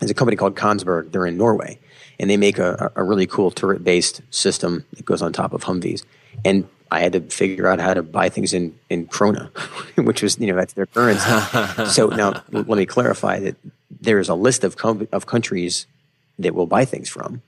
[0.00, 1.12] there's a company called Kongsberg.
[1.12, 1.78] They're in Norway,
[2.18, 5.62] and they make a, a really cool turret based system that goes on top of
[5.64, 6.04] Humvees.
[6.44, 9.50] And I had to figure out how to buy things in in krona,
[10.04, 11.84] which was you know that's their currency.
[11.86, 13.56] so now let me clarify that
[14.00, 15.86] there is a list of com- of countries
[16.38, 17.42] that we'll buy things from,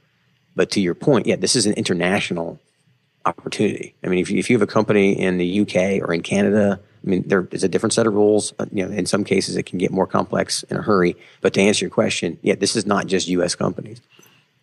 [0.54, 2.60] but to your point, yeah, this is an international
[3.24, 3.94] opportunity.
[4.04, 6.80] I mean, if you, if you have a company in the UK or in Canada,
[7.04, 8.52] I mean, there is a different set of rules.
[8.58, 11.16] Uh, you know, in some cases, it can get more complex in a hurry.
[11.40, 13.54] But to answer your question, yeah, this is not just U.S.
[13.54, 14.00] companies.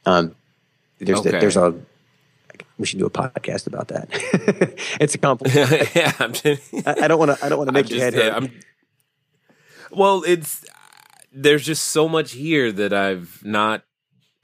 [0.06, 0.36] Um,
[1.00, 1.32] there's okay.
[1.32, 1.76] the, there's a
[2.80, 4.08] we should do a podcast about that.
[5.00, 5.54] it's a complex.
[5.96, 7.46] yeah, I, I, don't want to.
[7.46, 8.44] I don't want to make I'm your just, head hurt.
[8.44, 8.48] Uh,
[9.92, 10.66] well, it's
[11.32, 13.84] there's just so much here that I've not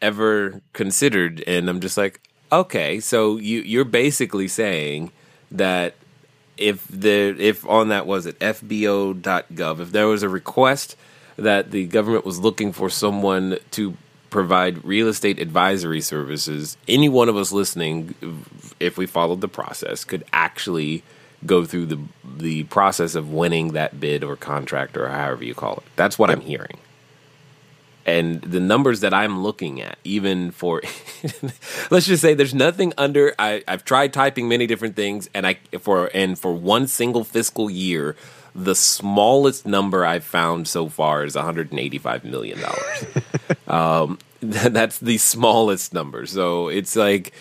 [0.01, 2.21] ever considered, and I'm just like,
[2.51, 5.11] okay, so you you're basically saying
[5.49, 5.95] that
[6.57, 10.95] if the if on that was it fbo.gov if there was a request
[11.35, 13.97] that the government was looking for someone to
[14.35, 18.13] provide real estate advisory services any one of us listening
[18.81, 21.01] if we followed the process could actually
[21.45, 21.97] go through the
[22.37, 26.29] the process of winning that bid or contract or however you call it that's what
[26.29, 26.77] i'm hearing
[28.05, 30.83] and the numbers that I'm looking at, even for,
[31.89, 33.33] let's just say there's nothing under.
[33.39, 37.67] I, I've tried typing many different things, and I for and for one single fiscal
[37.67, 38.15] year,
[38.55, 43.05] the smallest number I've found so far is 185 million dollars.
[43.67, 44.19] um,
[44.71, 46.25] that's the smallest number.
[46.25, 47.34] So it's like,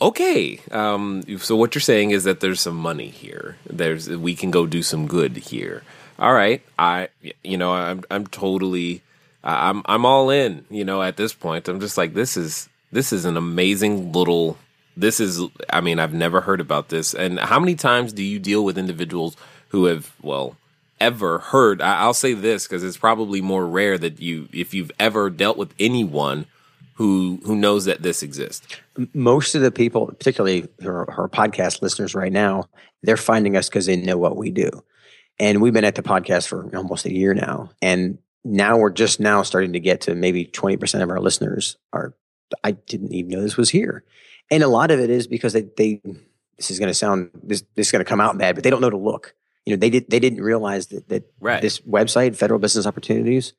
[0.00, 0.60] okay.
[0.70, 3.56] Um, so what you're saying is that there's some money here.
[3.68, 5.82] There's we can go do some good here.
[6.18, 6.62] All right.
[6.78, 7.08] I
[7.44, 9.02] you know I'm I'm totally
[9.44, 10.64] I'm I'm all in.
[10.70, 14.56] You know, at this point, I'm just like, this is this is an amazing little.
[14.96, 17.14] This is, I mean, I've never heard about this.
[17.14, 19.36] And how many times do you deal with individuals
[19.68, 20.56] who have, well,
[21.00, 21.80] ever heard?
[21.80, 25.74] I'll say this because it's probably more rare that you, if you've ever dealt with
[25.78, 26.46] anyone
[26.94, 28.66] who who knows that this exists.
[29.14, 32.64] Most of the people, particularly our, our podcast listeners right now,
[33.04, 34.70] they're finding us because they know what we do.
[35.38, 37.70] And we've been at the podcast for almost a year now.
[37.80, 42.14] And now we're just now starting to get to maybe 20% of our listeners are
[42.64, 44.04] i didn't even know this was here
[44.50, 46.00] and a lot of it is because they, they
[46.56, 48.70] this is going to sound this, this is going to come out bad but they
[48.70, 49.34] don't know to look
[49.68, 51.62] you know they did they didn't realize that, that right.
[51.62, 53.52] this website federal business opportunities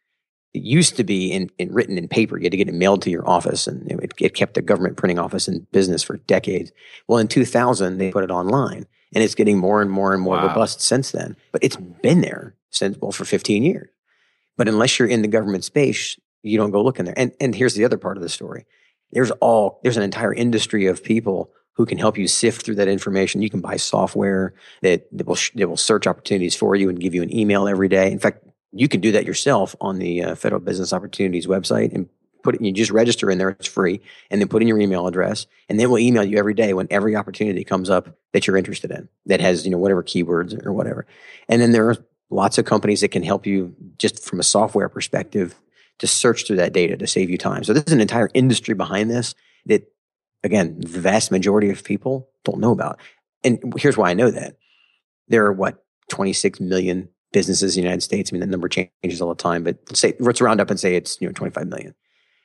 [0.52, 3.02] it used to be in, in written in paper you had to get it mailed
[3.04, 6.72] to your office and it, it kept the government printing office in business for decades
[7.08, 10.38] well in 2000 they put it online and it's getting more and more and more
[10.38, 10.48] wow.
[10.48, 13.89] robust since then but it's been there since well for 15 years
[14.60, 17.17] but unless you're in the government space, you don't go look in there.
[17.17, 18.65] And and here's the other part of the story.
[19.13, 22.89] There's all there's an entire industry of people who can help you sift through that
[22.89, 23.42] information.
[23.42, 27.15] You can buy software that, that will that will search opportunities for you and give
[27.15, 28.12] you an email every day.
[28.12, 32.10] In fact, you can do that yourself on the uh, Federal Business Opportunities website and
[32.44, 32.62] put it.
[32.62, 35.80] You just register in there; it's free, and then put in your email address, and
[35.80, 39.08] then we'll email you every day when every opportunity comes up that you're interested in
[39.28, 41.08] that has you know whatever keywords or whatever.
[41.48, 41.96] And then there are
[42.30, 45.56] lots of companies that can help you just from a software perspective
[46.00, 47.63] to search through that data to save you time.
[47.63, 49.34] So there's an entire industry behind this
[49.68, 49.89] that,
[50.43, 52.99] again, the vast majority of people don't know about.
[53.43, 54.58] And here's why I know that.
[55.28, 58.32] There are what, 26 million businesses in the United States.
[58.32, 60.80] I mean, the number changes all the time, but let's say, let's round up and
[60.80, 61.93] say it's, you know, 25 million.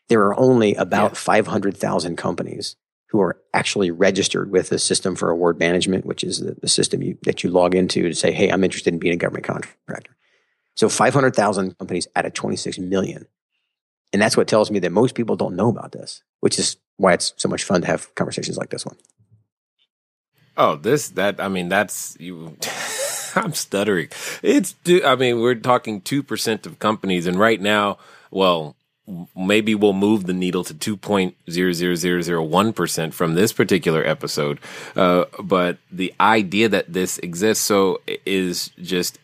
[0.09, 1.19] There are only about yeah.
[1.19, 2.77] 500,000 companies
[3.09, 7.03] who are actually registered with the system for award management, which is the, the system
[7.03, 10.17] you, that you log into to say, hey, I'm interested in being a government contractor.
[10.77, 13.27] So 500,000 companies out of 26 million.
[14.13, 17.15] And that's what tells me that most people don't know about this, which is why
[17.15, 18.97] it's so much fun to have conversations like this one.
[20.57, 22.57] Oh, this, that, I mean, that's you.
[23.37, 24.09] I'm stuttering.
[24.43, 27.27] It's, I mean, we're talking 2% of companies.
[27.27, 27.99] And right now,
[28.31, 28.77] well,
[29.37, 34.59] maybe we'll move the needle to 2.00001% from this particular episode.
[34.97, 39.19] Uh, but the idea that this exists so is just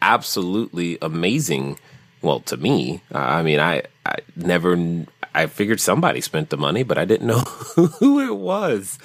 [0.00, 1.78] absolutely amazing.
[2.22, 6.98] Well, to me, I mean, I, I never, I figured somebody spent the money, but
[6.98, 8.98] I didn't know who it was.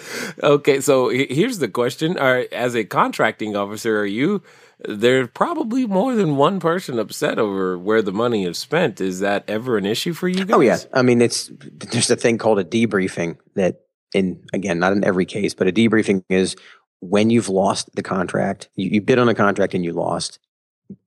[0.44, 4.44] Okay, so here's the question: Are as a contracting officer, are you
[4.80, 9.02] there's probably more than one person upset over where the money is spent.
[9.02, 10.56] Is that ever an issue for you guys?
[10.56, 13.82] Oh yeah, I mean it's there's a thing called a debriefing that
[14.13, 16.56] in again not in every case, but a debriefing is
[17.00, 20.40] when you've lost the contract, you, you bid on a contract and you lost.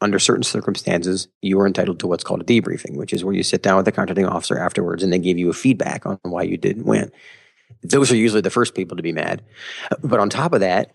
[0.01, 3.43] Under certain circumstances, you are entitled to what's called a debriefing, which is where you
[3.43, 6.43] sit down with the contracting officer afterwards and they give you a feedback on why
[6.43, 7.11] you didn't win.
[7.83, 9.43] Those are usually the first people to be mad.
[10.03, 10.95] But on top of that,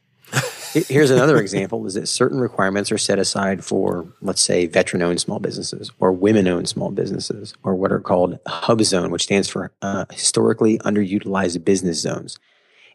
[0.74, 5.40] Here's another example: is that certain requirements are set aside for, let's say, veteran-owned small
[5.40, 10.78] businesses or women-owned small businesses, or what are called HUBZone, which stands for uh, historically
[10.80, 12.38] underutilized business zones.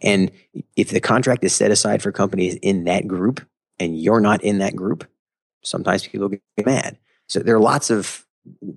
[0.03, 0.31] And
[0.77, 3.47] if the contract is set aside for companies in that group
[3.79, 5.07] and you're not in that group,
[5.63, 6.99] sometimes people get mad.
[7.29, 8.27] So there are lots of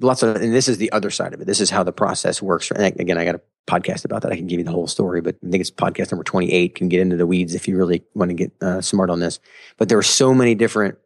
[0.02, 1.46] lots of and this is the other side of it.
[1.46, 2.70] This is how the process works.
[2.72, 4.32] And again, I got a podcast about that.
[4.32, 6.90] I can give you the whole story, but I think it's podcast number 28 can
[6.90, 9.40] get into the weeds if you really want to get uh, smart on this.
[9.78, 10.98] But there are so many different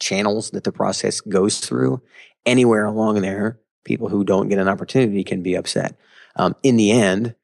[0.00, 2.02] channels that the process goes through.
[2.46, 5.96] Anywhere along there, people who don't get an opportunity can be upset.
[6.36, 7.34] Um, in the end,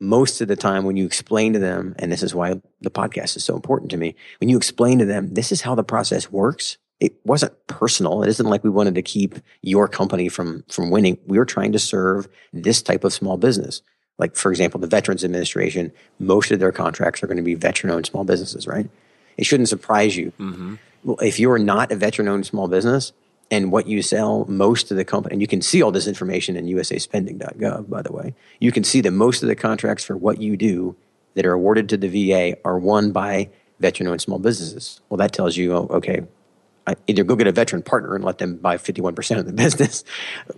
[0.00, 3.36] most of the time when you explain to them, and this is why the podcast
[3.36, 6.30] is so important to me, when you explain to them, this is how the process
[6.30, 6.78] works.
[7.00, 8.22] It wasn't personal.
[8.22, 11.18] It isn't like we wanted to keep your company from, from winning.
[11.26, 13.82] We were trying to serve this type of small business.
[14.18, 17.90] Like, for example, the Veterans Administration, most of their contracts are going to be veteran
[17.90, 18.88] owned small businesses, right?
[19.38, 20.32] It shouldn't surprise you.
[20.38, 20.74] Mm-hmm.
[21.04, 23.12] Well, if you're not a veteran owned small business,
[23.50, 26.56] and what you sell, most of the company, and you can see all this information
[26.56, 28.34] in usaspending.gov, by the way.
[28.60, 30.94] You can see that most of the contracts for what you do
[31.34, 33.48] that are awarded to the VA are won by
[33.80, 35.00] veteran owned small businesses.
[35.08, 36.22] Well, that tells you, oh, okay,
[37.06, 40.04] either go get a veteran partner and let them buy 51% of the business,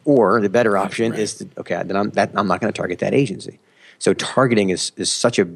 [0.05, 1.21] or the better option right.
[1.21, 3.59] is to, okay, then I'm, that, I'm not going to target that agency.
[3.99, 5.49] So targeting is, is such a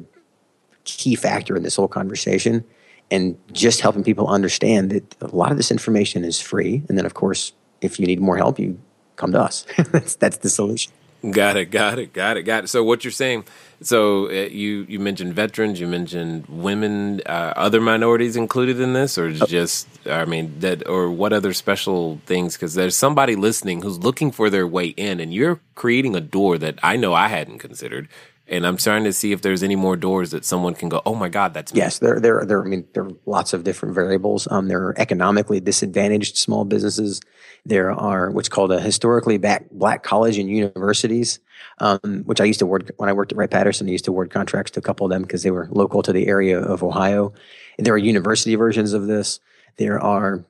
[0.85, 2.63] key factor in this whole conversation
[3.11, 6.83] and just helping people understand that a lot of this information is free.
[6.89, 8.79] And then, of course, if you need more help, you
[9.15, 9.65] come to us.
[9.91, 10.91] that's, that's the solution.
[11.29, 11.65] Got it.
[11.65, 12.13] Got it.
[12.13, 12.43] Got it.
[12.43, 12.67] Got it.
[12.67, 13.45] So what you're saying?
[13.81, 19.17] So uh, you you mentioned veterans, you mentioned women, uh, other minorities included in this,
[19.17, 22.55] or just I mean that, or what other special things?
[22.55, 26.57] Because there's somebody listening who's looking for their way in, and you're creating a door
[26.57, 28.07] that I know I hadn't considered
[28.49, 31.01] and I'm trying to see if there's any more doors that someone can go.
[31.05, 31.79] Oh my God, that's me.
[31.79, 31.99] yes.
[31.99, 32.63] There, there, there.
[32.63, 34.47] I mean, there are lots of different variables.
[34.49, 37.21] Um, there are economically disadvantaged small businesses.
[37.65, 41.39] There are what's called a historically back, black college and universities,
[41.79, 43.87] um, which I used to work when I worked at Wright Patterson.
[43.87, 46.13] I used to award contracts to a couple of them because they were local to
[46.13, 47.33] the area of Ohio.
[47.77, 49.39] And there are university versions of this.
[49.77, 50.45] There are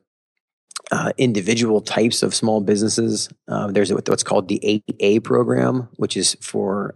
[0.90, 3.28] uh, individual types of small businesses.
[3.46, 6.94] Uh, there's what's called the 8A program, which is for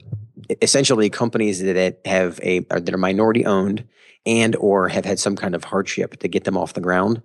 [0.60, 3.84] essentially companies that have a that are minority owned
[4.24, 7.22] and or have had some kind of hardship to get them off the ground.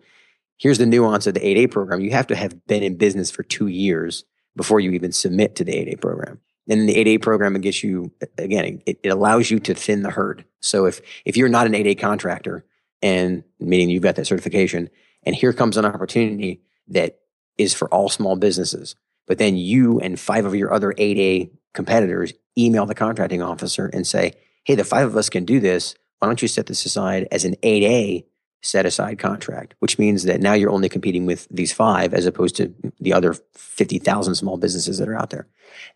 [0.57, 2.01] Here's the nuance of the 8A program.
[2.01, 5.63] You have to have been in business for two years before you even submit to
[5.63, 6.39] the 8A program.
[6.67, 10.09] And the 8A program it gets you again, it, it allows you to thin the
[10.09, 10.43] herd.
[10.59, 12.65] So if if you're not an 8A contractor
[13.01, 14.89] and meaning you've got that certification,
[15.23, 17.19] and here comes an opportunity that
[17.57, 18.95] is for all small businesses,
[19.25, 24.05] but then you and five of your other 8A competitors email the contracting officer and
[24.05, 25.95] say, hey, the five of us can do this.
[26.19, 28.25] Why don't you set this aside as an 8A
[28.61, 32.55] set aside contract, which means that now you're only competing with these five as opposed
[32.55, 35.47] to the other 50,000 small businesses that are out there.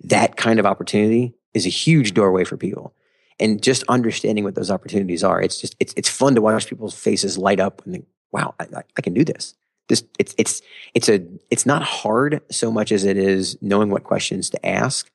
[0.02, 2.94] That kind of opportunity is a huge doorway for people.
[3.40, 6.94] And just understanding what those opportunities are, it's just, it's, it's fun to watch people's
[6.94, 9.56] faces light up when think, wow, I, I can do this.
[9.88, 10.62] This, it's, it's,
[10.94, 15.12] it's a, it's not hard so much as it is knowing what questions to ask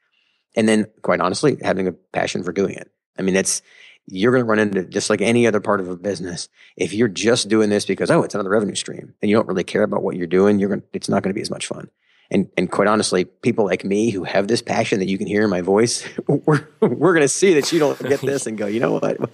[0.56, 3.62] and then quite honestly having a passion for doing it i mean that's
[4.08, 7.08] you're going to run into just like any other part of a business if you're
[7.08, 10.02] just doing this because oh it's another revenue stream and you don't really care about
[10.02, 11.88] what you're doing you're going it's not going to be as much fun
[12.30, 15.44] and and quite honestly people like me who have this passion that you can hear
[15.44, 18.66] in my voice we're, we're going to see that you don't get this and go
[18.76, 19.30] you know what?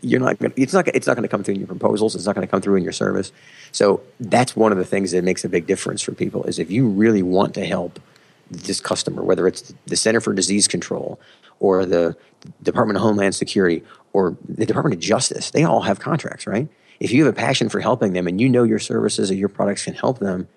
[0.00, 2.14] You're not going it's not it's not going to come through in your proposals.
[2.14, 3.32] It's not going to come through in your service.
[3.72, 6.70] So that's one of the things that makes a big difference for people is if
[6.70, 8.00] you really want to help
[8.50, 11.20] this customer, whether it's the Center for Disease Control
[11.60, 12.16] or the
[12.62, 13.82] Department of Homeland Security
[14.12, 16.68] or the Department of Justice, they all have contracts, right?
[16.98, 19.50] If you have a passion for helping them and you know your services or your
[19.50, 20.48] products can help them,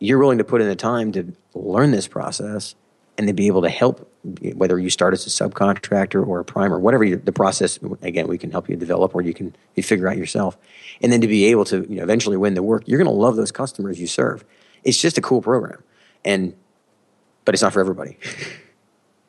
[0.00, 2.74] you're willing to put in the time to learn this process
[3.18, 4.10] and to be able to help,
[4.54, 8.26] whether you start as a subcontractor or a prime or whatever you, the process, again,
[8.26, 10.56] we can help you develop or you can you figure out yourself.
[11.02, 13.20] And then to be able to you know, eventually win the work, you're going to
[13.20, 14.42] love those customers you serve.
[14.84, 15.82] It's just a cool program.
[16.24, 16.54] And
[17.44, 18.16] but it's not for everybody.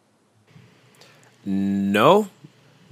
[1.45, 2.29] no,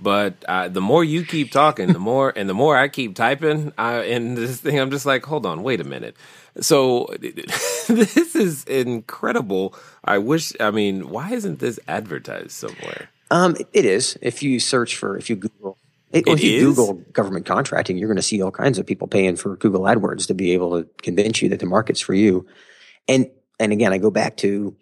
[0.01, 3.73] but uh, the more you keep talking, the more and the more I keep typing
[3.77, 6.15] uh, in this thing, I'm just like, hold on, wait a minute.
[6.61, 9.75] So this is incredible.
[10.03, 10.53] I wish.
[10.59, 13.09] I mean, why isn't this advertised somewhere?
[13.31, 14.17] Um, it is.
[14.21, 15.77] If you search for, if you Google,
[16.11, 16.75] it, if you is?
[16.75, 20.27] Google government contracting, you're going to see all kinds of people paying for Google AdWords
[20.27, 22.47] to be able to convince you that the market's for you.
[23.07, 23.29] And
[23.59, 24.75] and again, I go back to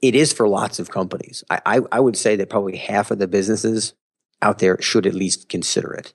[0.00, 1.44] it is for lots of companies.
[1.50, 3.92] I, I, I, would say that probably half of the businesses
[4.44, 6.12] out there should at least consider it.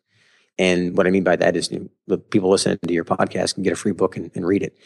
[0.58, 3.64] And what I mean by that is you know, people listening to your podcast can
[3.64, 4.78] get a free book and, and read it.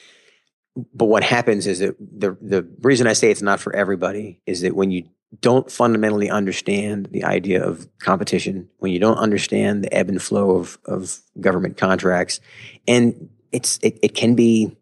[0.93, 4.61] But what happens is that the the reason I say it's not for everybody is
[4.61, 5.03] that when you
[5.41, 10.57] don't fundamentally understand the idea of competition, when you don't understand the ebb and flow
[10.57, 12.39] of, of government contracts,
[12.87, 14.75] and it's it, it can be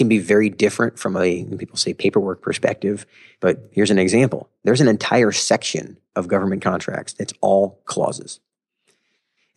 [0.00, 3.04] can be very different from a people say paperwork perspective.
[3.38, 8.40] But here's an example: there's an entire section of government contracts that's all clauses,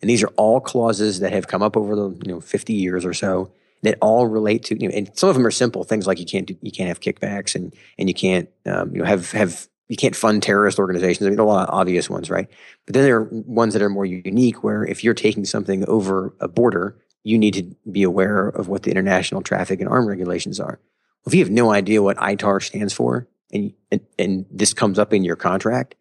[0.02, 3.06] and these are all clauses that have come up over the you know 50 years
[3.06, 3.50] or so
[3.84, 6.26] that all relate to you know, and some of them are simple things like you
[6.26, 9.66] can't do, you can't have kickbacks and and you can't um, you know have have
[9.88, 11.26] you can't fund terrorist organizations.
[11.26, 12.48] I mean, a lot of obvious ones, right?
[12.84, 16.34] But then there are ones that are more unique where if you're taking something over
[16.38, 20.60] a border, you need to be aware of what the international traffic and arm regulations
[20.60, 20.78] are.
[21.24, 24.98] Well, if you have no idea what ITAR stands for and, and, and this comes
[24.98, 25.96] up in your contract,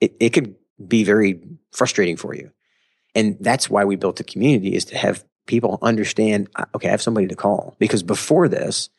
[0.00, 0.54] it, it could
[0.86, 1.40] be very
[1.72, 2.50] frustrating for you.
[3.14, 6.90] And that's why we built a community is to have people understand, uh, okay, I
[6.90, 7.76] have somebody to call.
[7.78, 8.90] Because before this,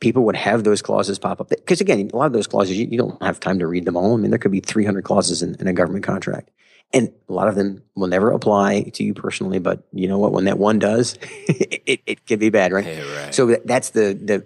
[0.00, 1.50] people would have those clauses pop up.
[1.50, 3.96] Because again, a lot of those clauses, you, you, don't have time to read them
[3.96, 4.14] all.
[4.14, 6.50] I mean, there could be 300 clauses in, in, a government contract.
[6.92, 9.60] And a lot of them will never apply to you personally.
[9.60, 10.32] But you know what?
[10.32, 12.84] When that one does, it, it, it, can be bad, right?
[12.84, 13.34] Yeah, right.
[13.34, 14.44] So that's the, the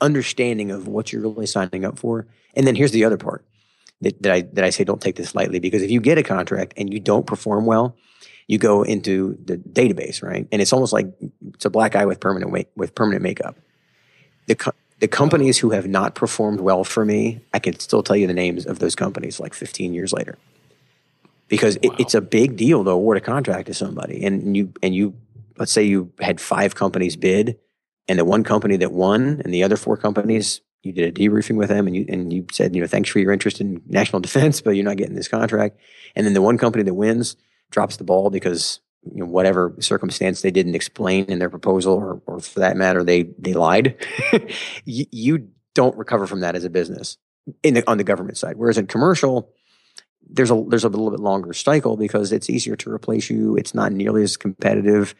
[0.00, 2.26] understanding of what you're really signing up for.
[2.54, 3.44] And then here's the other part
[4.00, 6.22] that, that I, that I say don't take this lightly because if you get a
[6.22, 7.96] contract and you don't perform well,
[8.48, 10.48] you go into the database, right?
[10.50, 11.06] And it's almost like
[11.54, 13.56] it's a black eye with permanent make, with permanent makeup.
[14.46, 18.16] The co- the companies who have not performed well for me, I can still tell
[18.16, 20.38] you the names of those companies like 15 years later,
[21.48, 21.90] because wow.
[21.94, 25.14] it, it's a big deal to award a contract to somebody, and you and you
[25.58, 27.58] let's say you had five companies bid,
[28.06, 31.56] and the one company that won, and the other four companies you did a debriefing
[31.56, 34.20] with them, and you and you said you know thanks for your interest in national
[34.28, 35.78] defense, but you're not getting this contract,
[36.14, 37.36] and then the one company that wins
[37.70, 42.20] drops the ball because you know, whatever circumstance they didn't explain in their proposal, or,
[42.26, 43.96] or for that matter, they they lied.
[44.84, 47.18] you, you, don't recover from that as a business
[47.62, 48.56] in the, on the government side.
[48.56, 49.48] Whereas in commercial,
[50.30, 53.56] there's a there's a little bit longer cycle because it's easier to replace you.
[53.56, 55.14] It's not nearly as competitive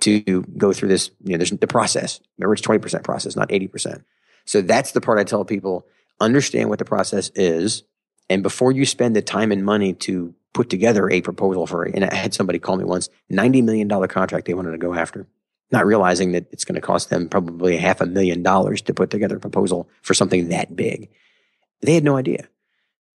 [0.00, 1.10] to go through this.
[1.24, 2.20] You know, there's the process.
[2.38, 4.04] Remember, it's twenty percent process, not eighty percent.
[4.44, 5.86] So that's the part I tell people:
[6.20, 7.82] understand what the process is,
[8.28, 12.04] and before you spend the time and money to put together a proposal for, and
[12.04, 15.26] I had somebody call me once, $90 million contract they wanted to go after,
[15.72, 19.10] not realizing that it's going to cost them probably half a million dollars to put
[19.10, 21.10] together a proposal for something that big.
[21.82, 22.48] They had no idea.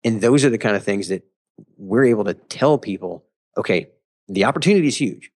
[0.03, 1.23] And those are the kind of things that
[1.77, 3.25] we're able to tell people,
[3.57, 3.87] okay,
[4.27, 5.31] the opportunity is huge,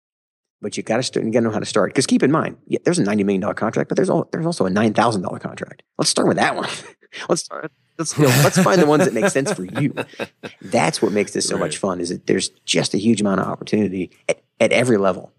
[0.61, 1.91] but you got to start, you got to know how to start.
[1.91, 4.67] Because keep in mind, yeah, there's a $90 million contract, but there's, all, there's also
[4.67, 5.83] a $9,000 contract.
[5.99, 6.69] Let's start with that one.
[7.29, 9.95] let's start Let's, you know, let's find the ones that make sense for you.
[10.63, 11.61] That's what makes this so right.
[11.61, 12.01] much fun.
[12.01, 15.35] Is that there's just a huge amount of opportunity at, at every level,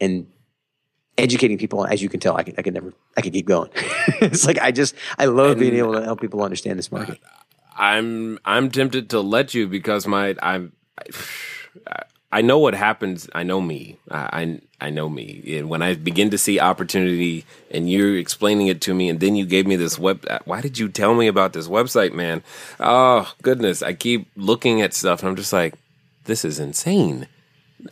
[0.00, 0.28] and
[1.16, 1.84] educating people.
[1.84, 3.70] As you can tell, I could, I could never, I could keep going.
[4.20, 7.18] it's like I just, I love and, being able to help people understand this market.
[7.78, 10.72] I'm, I'm tempted to let you because my, I'm.
[11.86, 13.28] I, I know what happens.
[13.34, 13.96] I know me.
[14.10, 15.42] I, I know me.
[15.56, 19.34] And when I begin to see opportunity, and you're explaining it to me, and then
[19.34, 20.26] you gave me this web.
[20.44, 22.42] Why did you tell me about this website, man?
[22.78, 23.82] Oh goodness!
[23.82, 25.74] I keep looking at stuff, and I'm just like,
[26.24, 27.28] this is insane.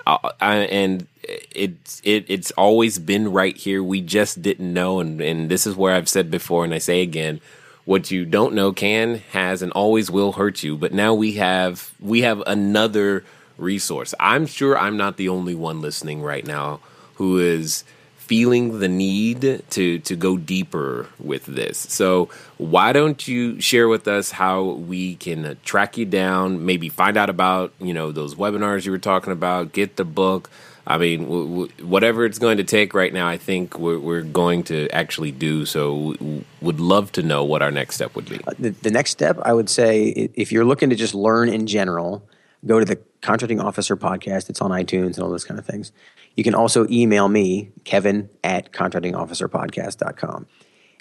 [0.06, 3.82] I, I, and it's it it's always been right here.
[3.82, 7.00] We just didn't know, and and this is where I've said before, and I say
[7.00, 7.40] again
[7.86, 11.94] what you don't know can has and always will hurt you but now we have
[11.98, 13.24] we have another
[13.58, 14.14] resource.
[14.20, 16.80] I'm sure I'm not the only one listening right now
[17.14, 17.84] who is
[18.16, 21.78] feeling the need to to go deeper with this.
[21.78, 22.28] So
[22.58, 27.30] why don't you share with us how we can track you down, maybe find out
[27.30, 30.50] about, you know, those webinars you were talking about, get the book.
[30.86, 34.22] I mean, w- w- whatever it's going to take right now, I think we're, we're
[34.22, 35.66] going to actually do.
[35.66, 38.40] So, w- would love to know what our next step would be.
[38.46, 41.66] Uh, the, the next step, I would say, if you're looking to just learn in
[41.66, 42.28] general,
[42.64, 44.48] go to the contracting officer podcast.
[44.48, 45.90] It's on iTunes and all those kind of things.
[46.36, 50.46] You can also email me, Kevin at contractingofficerpodcast.com.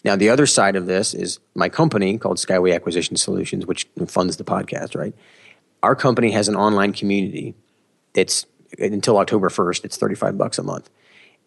[0.04, 4.38] Now, the other side of this is my company called Skyway Acquisition Solutions, which funds
[4.38, 5.16] the podcast, right?
[5.84, 7.56] Our company has an online community.
[8.14, 8.46] It's
[8.80, 10.89] until October 1st, it's 35 bucks a month.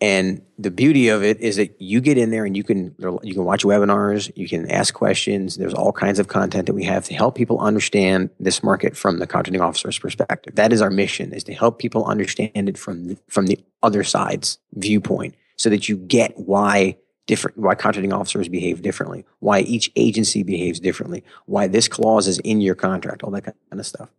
[0.01, 3.35] And the beauty of it is that you get in there and you can you
[3.35, 5.57] can watch webinars, you can ask questions.
[5.57, 9.19] There's all kinds of content that we have to help people understand this market from
[9.19, 10.55] the contracting officer's perspective.
[10.55, 14.05] That is our mission: is to help people understand it from the, from the other
[14.05, 19.91] side's viewpoint, so that you get why different why contracting officers behave differently, why each
[19.97, 24.11] agency behaves differently, why this clause is in your contract, all that kind of stuff.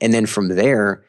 [0.00, 1.04] And then from there,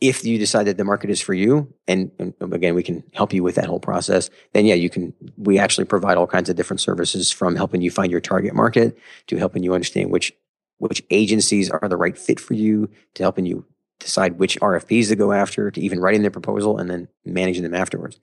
[0.00, 3.32] if you decide that the market is for you, and, and, again, we can help
[3.32, 5.14] you with that whole process, then yeah, you can.
[5.36, 8.98] We actually provide all kinds of different services from helping you find your target market
[9.28, 10.32] to helping you understand which
[10.78, 13.64] which agencies are the right fit for you, to helping you
[14.00, 17.74] decide which RFPs to go after, to even writing the proposal and then managing them
[17.74, 18.20] afterwards.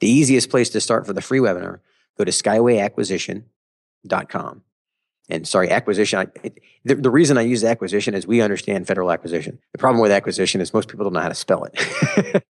[0.00, 1.80] The easiest place to start for the free webinar,
[2.18, 4.62] go to skywayacquisition.com.
[5.28, 6.18] And sorry, acquisition.
[6.18, 9.58] I, it, the, the reason I use acquisition is we understand federal acquisition.
[9.72, 12.44] The problem with acquisition is most people don't know how to spell it.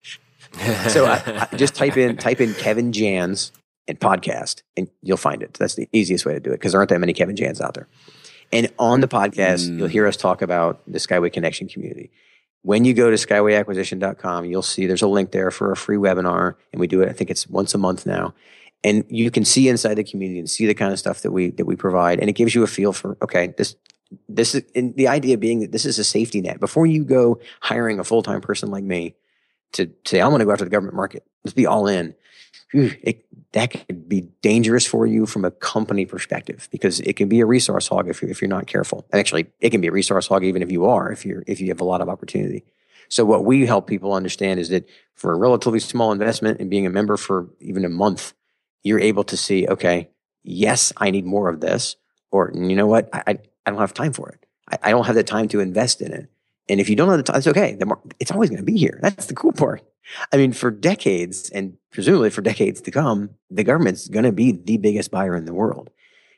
[0.89, 3.51] so I, I just type in type in Kevin Jans
[3.87, 5.53] and podcast, and you'll find it.
[5.53, 7.75] That's the easiest way to do it because there aren't that many Kevin Jans out
[7.75, 7.87] there.
[8.51, 9.77] And on the podcast, mm.
[9.77, 12.11] you'll hear us talk about the Skyway Connection community.
[12.61, 16.55] When you go to skywayacquisition.com, you'll see there's a link there for a free webinar,
[16.73, 17.09] and we do it.
[17.09, 18.33] I think it's once a month now,
[18.85, 21.49] and you can see inside the community and see the kind of stuff that we
[21.51, 23.75] that we provide, and it gives you a feel for okay, this
[24.29, 27.99] this is the idea being that this is a safety net before you go hiring
[27.99, 29.15] a full time person like me
[29.73, 31.23] to say I'm going to go after the government market.
[31.43, 32.13] Let's be all in.
[32.73, 37.39] It, that could be dangerous for you from a company perspective because it can be
[37.39, 39.05] a resource hog if, you, if you're not careful.
[39.11, 41.59] And actually, it can be a resource hog even if you are, if you're if
[41.59, 42.65] you have a lot of opportunity.
[43.07, 46.85] So what we help people understand is that for a relatively small investment and being
[46.85, 48.33] a member for even a month,
[48.85, 50.09] you're able to see, okay,
[50.43, 51.95] yes, I need more of this,
[52.31, 54.45] or you know what, I I don't have time for it.
[54.69, 56.29] I, I don't have the time to invest in it.
[56.69, 57.75] And if you don't have the time, it's okay.
[57.75, 58.99] The, it's always going to be here.
[59.01, 59.83] That's the cool part.
[60.31, 64.51] I mean, for decades and presumably for decades to come, the government's going to be
[64.51, 65.89] the biggest buyer in the world.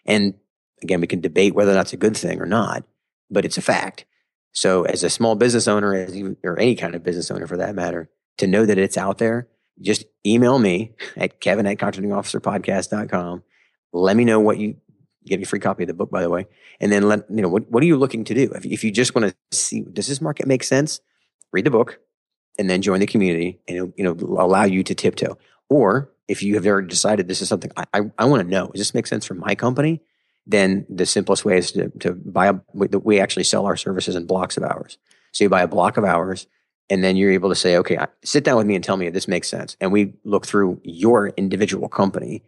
[0.06, 0.36] And
[0.82, 2.84] again, we can debate whether that's a good thing or not,
[3.30, 4.06] but it's a fact.
[4.54, 7.58] So, as a small business owner, as you, or any kind of business owner for
[7.58, 9.48] that matter, to know that it's out there,
[9.82, 13.43] just email me at kevin at contractingofficerpodcast.com.
[13.93, 14.75] Let me know what you
[15.25, 16.47] get a free copy of the book, by the way.
[16.80, 18.51] And then let, you know, what, what are you looking to do?
[18.53, 21.01] If, if you just want to see, does this market make sense?
[21.51, 21.99] Read the book,
[22.57, 25.38] and then join the community and you know allow you to tiptoe
[25.69, 28.67] or if you have already decided this is something i, I, I want to know
[28.67, 30.01] does this make sense for my company
[30.45, 34.25] then the simplest way is to, to buy a we actually sell our services in
[34.25, 34.97] blocks of hours
[35.32, 36.47] so you buy a block of hours
[36.89, 39.13] and then you're able to say okay sit down with me and tell me if
[39.13, 42.43] this makes sense and we look through your individual company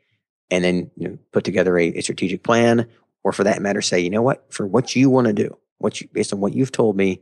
[0.52, 2.88] and then you know, put together a, a strategic plan
[3.24, 6.02] or for that matter say you know what for what you want to do what
[6.02, 7.22] you based on what you've told me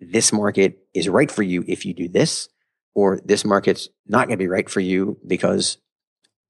[0.00, 2.48] this market is right for you if you do this,
[2.94, 5.78] or this market's not going to be right for you because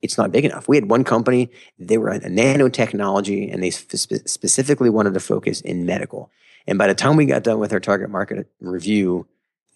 [0.02, 0.68] it's not big enough.
[0.68, 5.60] We had one company, they were a nanotechnology and they spe- specifically wanted to focus
[5.60, 6.30] in medical.
[6.66, 9.26] And by the time we got done with our target market review,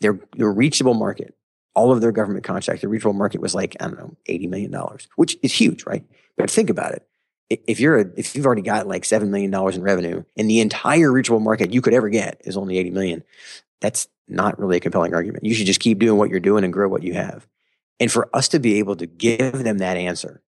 [0.01, 1.35] their, their reachable market,
[1.75, 4.75] all of their government contracts, their reachable market was like, I don't know, $80 million,
[5.17, 6.05] which is huge, right?
[6.37, 7.07] But think about it.
[7.49, 11.11] If you're a, if you've already got like $7 million in revenue and the entire
[11.11, 13.25] reachable market you could ever get is only 80 million,
[13.81, 15.45] that's not really a compelling argument.
[15.45, 17.47] You should just keep doing what you're doing and grow what you have.
[17.99, 20.43] And for us to be able to give them that answer,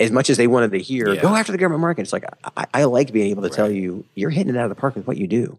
[0.00, 1.20] as much as they wanted to hear, yeah.
[1.20, 2.02] go after the government market.
[2.02, 2.24] It's like
[2.56, 3.54] I, I like being able to right.
[3.54, 5.58] tell you, you're hitting it out of the park with what you do.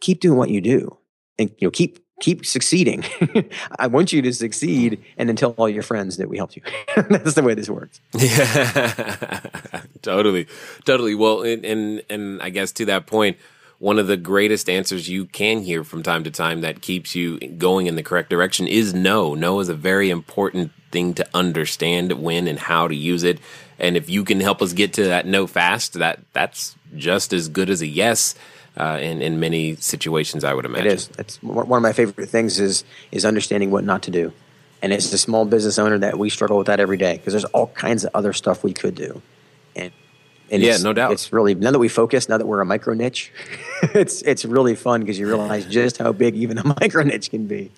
[0.00, 0.96] Keep doing what you do,
[1.38, 3.04] and you know, keep keep succeeding.
[3.78, 6.62] I want you to succeed, and then tell all your friends that we helped you.
[6.96, 8.00] That's the way this works.
[8.12, 9.40] Yeah,
[10.02, 10.46] totally,
[10.84, 11.14] totally.
[11.14, 13.38] Well, and, and and I guess to that point,
[13.78, 17.38] one of the greatest answers you can hear from time to time that keeps you
[17.40, 19.34] going in the correct direction is no.
[19.34, 23.38] No is a very important thing to understand when and how to use it.
[23.78, 27.48] And if you can help us get to that no fast, that that's just as
[27.48, 28.34] good as a yes.
[28.76, 31.10] Uh, in in many situations, I would imagine it is.
[31.18, 34.32] It's one of my favorite things is is understanding what not to do.
[34.82, 37.44] And it's a small business owner, that we struggle with that every day because there's
[37.46, 39.20] all kinds of other stuff we could do.
[39.76, 39.92] And
[40.50, 41.12] and yeah, no doubt.
[41.12, 43.32] It's really now that we focus, now that we're a micro niche,
[43.82, 47.46] it's it's really fun because you realize just how big even a micro niche can
[47.46, 47.70] be.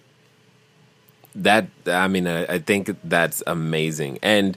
[1.34, 4.18] That I mean, I, I think that's amazing.
[4.22, 4.56] And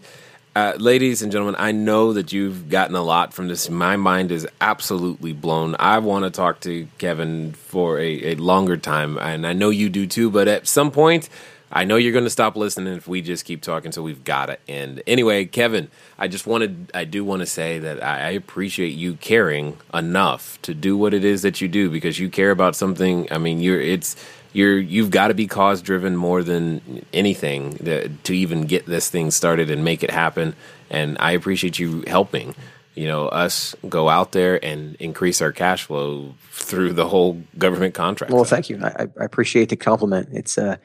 [0.56, 3.70] uh, ladies and gentlemen, I know that you've gotten a lot from this.
[3.70, 5.76] My mind is absolutely blown.
[5.80, 9.89] I want to talk to Kevin for a, a longer time, and I know you
[9.89, 10.30] do too.
[10.32, 11.28] But at some point,
[11.74, 14.45] I know you're going to stop listening if we just keep talking, so we've got
[14.45, 15.03] to end.
[15.06, 19.78] Anyway, Kevin, I just wanted, I do want to say that I, appreciate you caring
[19.93, 23.28] enough to do what it is that you do because you care about something.
[23.30, 24.16] I mean, you're, it's,
[24.56, 29.32] you're, you've got to be cause driven more than anything to even get this thing
[29.32, 30.56] started and make it happen.
[30.89, 32.56] And I appreciate you helping
[32.95, 37.93] you know us go out there and increase our cash flow through the whole government
[37.93, 38.32] contract.
[38.32, 38.80] Well, thank you.
[38.82, 40.30] I, I appreciate the compliment.
[40.32, 40.78] It's uh,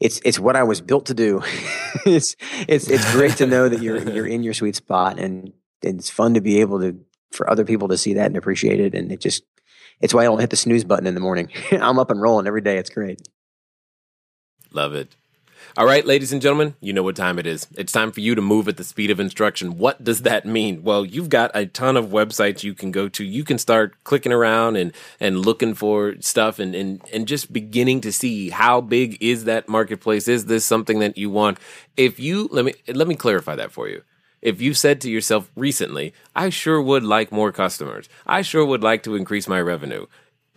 [0.00, 1.42] it's it's what I was built to do.
[2.06, 5.52] it's it's it's great to know that you're you're in your sweet spot, and
[5.82, 6.98] it's fun to be able to
[7.32, 8.94] for other people to see that and appreciate it.
[8.94, 9.44] And it just
[10.00, 11.50] it's why I don't hit the snooze button in the morning.
[11.72, 12.78] I'm up and rolling every day.
[12.78, 13.20] It's great.
[14.72, 15.14] Love it.
[15.76, 17.66] All right, ladies and gentlemen, you know what time it is.
[17.76, 19.76] It's time for you to move at the speed of instruction.
[19.76, 20.82] What does that mean?
[20.82, 23.24] Well, you've got a ton of websites you can go to.
[23.24, 28.00] You can start clicking around and, and looking for stuff and, and, and just beginning
[28.02, 30.26] to see how big is that marketplace?
[30.26, 31.58] Is this something that you want?
[31.96, 34.02] If you, let me, let me clarify that for you.
[34.40, 38.08] If you've said to yourself recently, I sure would like more customers.
[38.26, 40.06] I sure would like to increase my revenue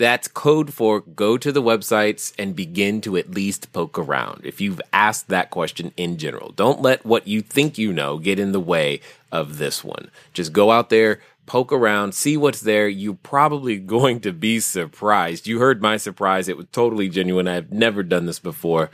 [0.02, 4.42] that's code for go to the websites and begin to at least poke around.
[4.44, 8.40] If you've asked that question in general, don't let what you think you know get
[8.40, 9.02] in the way
[9.32, 10.10] of this one.
[10.34, 12.88] Just go out there, poke around, see what's there.
[12.88, 15.46] You're probably going to be surprised.
[15.46, 16.50] You heard my surprise.
[16.50, 17.48] It was totally genuine.
[17.48, 18.90] I've never done this before.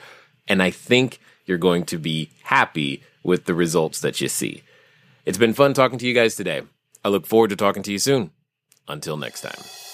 [0.46, 4.62] And I think you're going to be happy with the results that you see.
[5.28, 6.62] It's been fun talking to you guys today.
[7.04, 8.32] I look forward to talking to you soon.
[8.88, 9.87] Until next time.